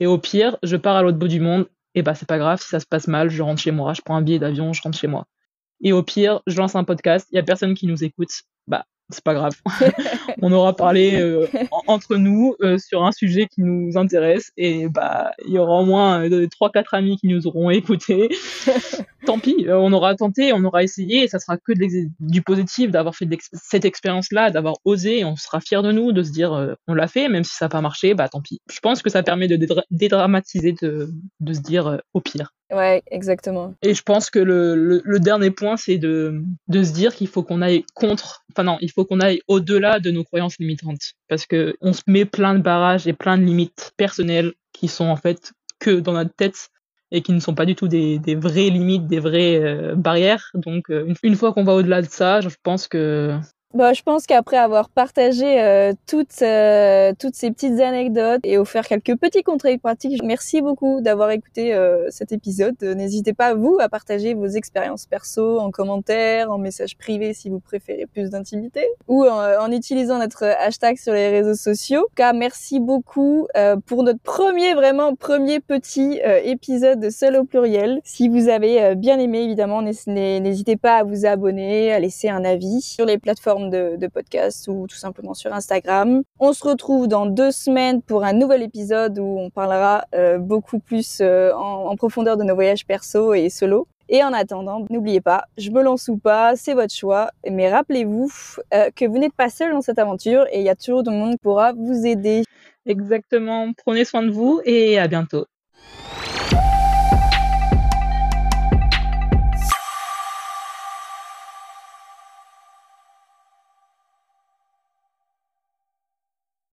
Et 0.00 0.06
au 0.06 0.18
pire, 0.18 0.58
je 0.62 0.76
pars 0.76 0.96
à 0.96 1.02
l'autre 1.02 1.18
bout 1.18 1.28
du 1.28 1.40
monde, 1.40 1.68
et 1.94 2.02
bah 2.02 2.14
c'est 2.14 2.26
pas 2.26 2.38
grave, 2.38 2.60
si 2.60 2.68
ça 2.68 2.80
se 2.80 2.86
passe 2.86 3.06
mal, 3.06 3.30
je 3.30 3.42
rentre 3.42 3.60
chez 3.60 3.70
moi, 3.70 3.92
je 3.92 4.00
prends 4.02 4.16
un 4.16 4.22
billet 4.22 4.40
d'avion, 4.40 4.72
je 4.72 4.82
rentre 4.82 4.98
chez 4.98 5.06
moi. 5.06 5.26
Et 5.80 5.92
au 5.92 6.02
pire, 6.02 6.40
je 6.46 6.56
lance 6.56 6.74
un 6.74 6.84
podcast, 6.84 7.28
il 7.30 7.36
y 7.36 7.38
a 7.38 7.44
personne 7.44 7.74
qui 7.74 7.86
nous 7.86 8.02
écoute, 8.02 8.30
c'est 9.10 9.22
pas 9.22 9.34
grave. 9.34 9.52
on 10.42 10.50
aura 10.52 10.74
parlé 10.74 11.20
euh, 11.20 11.46
entre 11.86 12.16
nous 12.16 12.54
euh, 12.62 12.78
sur 12.78 13.04
un 13.04 13.12
sujet 13.12 13.46
qui 13.46 13.62
nous 13.62 13.96
intéresse 13.98 14.50
et 14.56 14.88
bah 14.88 15.32
il 15.46 15.52
y 15.52 15.58
aura 15.58 15.80
au 15.80 15.84
moins 15.84 16.24
euh, 16.28 16.46
trois 16.48 16.70
quatre 16.70 16.94
amis 16.94 17.18
qui 17.18 17.28
nous 17.28 17.46
auront 17.46 17.70
écoutés. 17.70 18.28
Tant 19.26 19.38
pis, 19.38 19.66
on 19.70 19.92
aura 19.94 20.14
tenté, 20.14 20.52
on 20.52 20.62
aura 20.64 20.82
essayé 20.82 21.22
et 21.22 21.28
ça 21.28 21.38
sera 21.38 21.56
que 21.56 21.72
du 22.20 22.42
positif 22.42 22.90
d'avoir 22.90 23.16
fait 23.16 23.26
cette 23.54 23.86
expérience-là, 23.86 24.50
d'avoir 24.50 24.74
osé 24.84 25.20
et 25.20 25.24
on 25.24 25.34
sera 25.34 25.60
fier 25.60 25.82
de 25.82 25.92
nous 25.92 26.12
de 26.12 26.22
se 26.22 26.30
dire 26.30 26.76
on 26.88 26.92
l'a 26.92 27.08
fait 27.08 27.30
même 27.30 27.42
si 27.42 27.54
ça 27.54 27.64
n'a 27.64 27.70
pas 27.70 27.80
marché, 27.80 28.12
bah 28.12 28.28
tant 28.28 28.42
pis. 28.42 28.60
Je 28.70 28.80
pense 28.80 29.00
que 29.00 29.08
ça 29.08 29.22
permet 29.22 29.48
de 29.48 29.58
dédramatiser 29.90 30.72
de, 30.72 31.08
de 31.40 31.52
se 31.54 31.60
dire 31.60 32.02
au 32.12 32.20
pire. 32.20 32.52
Ouais, 32.74 33.02
exactement. 33.06 33.74
Et 33.82 33.94
je 33.94 34.02
pense 34.02 34.30
que 34.30 34.40
le, 34.40 35.00
le, 35.04 35.20
dernier 35.20 35.52
point, 35.52 35.76
c'est 35.76 35.96
de, 35.96 36.42
de 36.66 36.82
se 36.82 36.92
dire 36.92 37.14
qu'il 37.14 37.28
faut 37.28 37.44
qu'on 37.44 37.62
aille 37.62 37.84
contre, 37.94 38.44
enfin 38.50 38.64
non, 38.64 38.78
il 38.80 38.90
faut 38.90 39.04
qu'on 39.04 39.20
aille 39.20 39.40
au-delà 39.46 40.00
de 40.00 40.10
nos 40.10 40.24
croyances 40.24 40.58
limitantes. 40.58 41.12
Parce 41.28 41.46
que 41.46 41.76
on 41.80 41.92
se 41.92 42.02
met 42.08 42.24
plein 42.24 42.54
de 42.54 42.62
barrages 42.62 43.06
et 43.06 43.12
plein 43.12 43.38
de 43.38 43.44
limites 43.44 43.92
personnelles 43.96 44.54
qui 44.72 44.88
sont 44.88 45.04
en 45.04 45.16
fait 45.16 45.52
que 45.78 46.00
dans 46.00 46.14
notre 46.14 46.34
tête 46.34 46.70
et 47.12 47.22
qui 47.22 47.32
ne 47.32 47.38
sont 47.38 47.54
pas 47.54 47.64
du 47.64 47.76
tout 47.76 47.86
des, 47.86 48.18
des 48.18 48.34
vraies 48.34 48.70
limites, 48.70 49.06
des 49.06 49.20
vraies 49.20 49.60
euh, 49.62 49.94
barrières. 49.94 50.50
Donc 50.54 50.90
euh, 50.90 51.14
une, 51.22 51.36
fois 51.36 51.52
qu'on 51.52 51.62
va 51.62 51.74
au-delà 51.74 52.02
de 52.02 52.08
ça, 52.08 52.40
je 52.40 52.48
pense 52.64 52.88
que 52.88 53.38
bah, 53.74 53.92
je 53.92 54.02
pense 54.02 54.26
qu'après 54.26 54.56
avoir 54.56 54.88
partagé 54.88 55.60
euh, 55.60 55.92
toutes, 56.06 56.42
euh, 56.42 57.12
toutes 57.18 57.34
ces 57.34 57.50
petites 57.50 57.80
anecdotes 57.80 58.40
et 58.44 58.56
offert 58.56 58.86
quelques 58.86 59.16
petits 59.16 59.42
conseils 59.42 59.78
pratiques, 59.78 60.22
merci 60.22 60.62
beaucoup 60.62 61.00
d'avoir 61.00 61.30
écouté 61.32 61.74
euh, 61.74 62.06
cet 62.10 62.30
épisode. 62.30 62.80
N'hésitez 62.80 63.32
pas, 63.32 63.54
vous, 63.54 63.76
à 63.80 63.88
partager 63.88 64.34
vos 64.34 64.46
expériences 64.46 65.06
perso 65.06 65.58
en 65.58 65.72
commentaire, 65.72 66.52
en 66.52 66.58
message 66.58 66.96
privé 66.96 67.34
si 67.34 67.50
vous 67.50 67.58
préférez 67.58 68.06
plus 68.06 68.30
d'intimité, 68.30 68.86
ou 69.08 69.24
en, 69.24 69.70
utilisant 69.72 70.18
notre 70.18 70.44
hashtag 70.44 70.96
sur 70.96 71.12
les 71.12 71.28
réseaux 71.28 71.54
sociaux. 71.54 72.02
En 72.02 72.08
tout 72.08 72.14
cas, 72.14 72.32
merci 72.32 72.78
beaucoup 72.78 73.48
pour 73.86 74.04
notre 74.04 74.20
premier, 74.20 74.74
vraiment 74.74 75.16
premier 75.16 75.58
petit 75.58 76.20
épisode 76.44 77.00
de 77.00 77.10
Seul 77.10 77.36
au 77.36 77.44
pluriel. 77.44 78.00
Si 78.04 78.28
vous 78.28 78.48
avez 78.48 78.94
bien 78.94 79.18
aimé, 79.18 79.40
évidemment, 79.40 79.82
n'hésitez 79.82 80.76
pas 80.76 80.98
à 80.98 81.04
vous 81.04 81.26
abonner, 81.26 81.92
à 81.92 81.98
laisser 81.98 82.28
un 82.28 82.44
avis 82.44 82.80
sur 82.80 83.04
les 83.04 83.18
plateformes 83.18 83.63
de, 83.70 83.96
de 83.96 84.06
podcast 84.06 84.68
ou 84.68 84.86
tout 84.86 84.96
simplement 84.96 85.34
sur 85.34 85.52
Instagram. 85.52 86.22
On 86.40 86.52
se 86.52 86.64
retrouve 86.64 87.08
dans 87.08 87.26
deux 87.26 87.50
semaines 87.50 88.02
pour 88.02 88.24
un 88.24 88.32
nouvel 88.32 88.62
épisode 88.62 89.18
où 89.18 89.38
on 89.38 89.50
parlera 89.50 90.04
euh, 90.14 90.38
beaucoup 90.38 90.78
plus 90.78 91.18
euh, 91.20 91.52
en, 91.54 91.86
en 91.86 91.96
profondeur 91.96 92.36
de 92.36 92.44
nos 92.44 92.54
voyages 92.54 92.86
perso 92.86 93.34
et 93.34 93.48
solo. 93.48 93.86
Et 94.08 94.22
en 94.22 94.32
attendant, 94.32 94.84
n'oubliez 94.90 95.20
pas, 95.20 95.44
je 95.56 95.70
me 95.70 95.82
lance 95.82 96.08
ou 96.08 96.18
pas, 96.18 96.56
c'est 96.56 96.74
votre 96.74 96.94
choix. 96.94 97.30
Mais 97.50 97.70
rappelez-vous 97.70 98.30
euh, 98.74 98.90
que 98.94 99.06
vous 99.06 99.18
n'êtes 99.18 99.32
pas 99.32 99.48
seul 99.48 99.72
dans 99.72 99.80
cette 99.80 99.98
aventure 99.98 100.46
et 100.52 100.58
il 100.58 100.64
y 100.64 100.68
a 100.68 100.76
toujours 100.76 101.02
du 101.02 101.10
monde 101.10 101.32
qui 101.32 101.38
pourra 101.38 101.72
vous 101.72 102.06
aider. 102.06 102.44
Exactement. 102.86 103.72
Prenez 103.84 104.04
soin 104.04 104.22
de 104.22 104.30
vous 104.30 104.60
et 104.64 104.98
à 104.98 105.08
bientôt. 105.08 105.46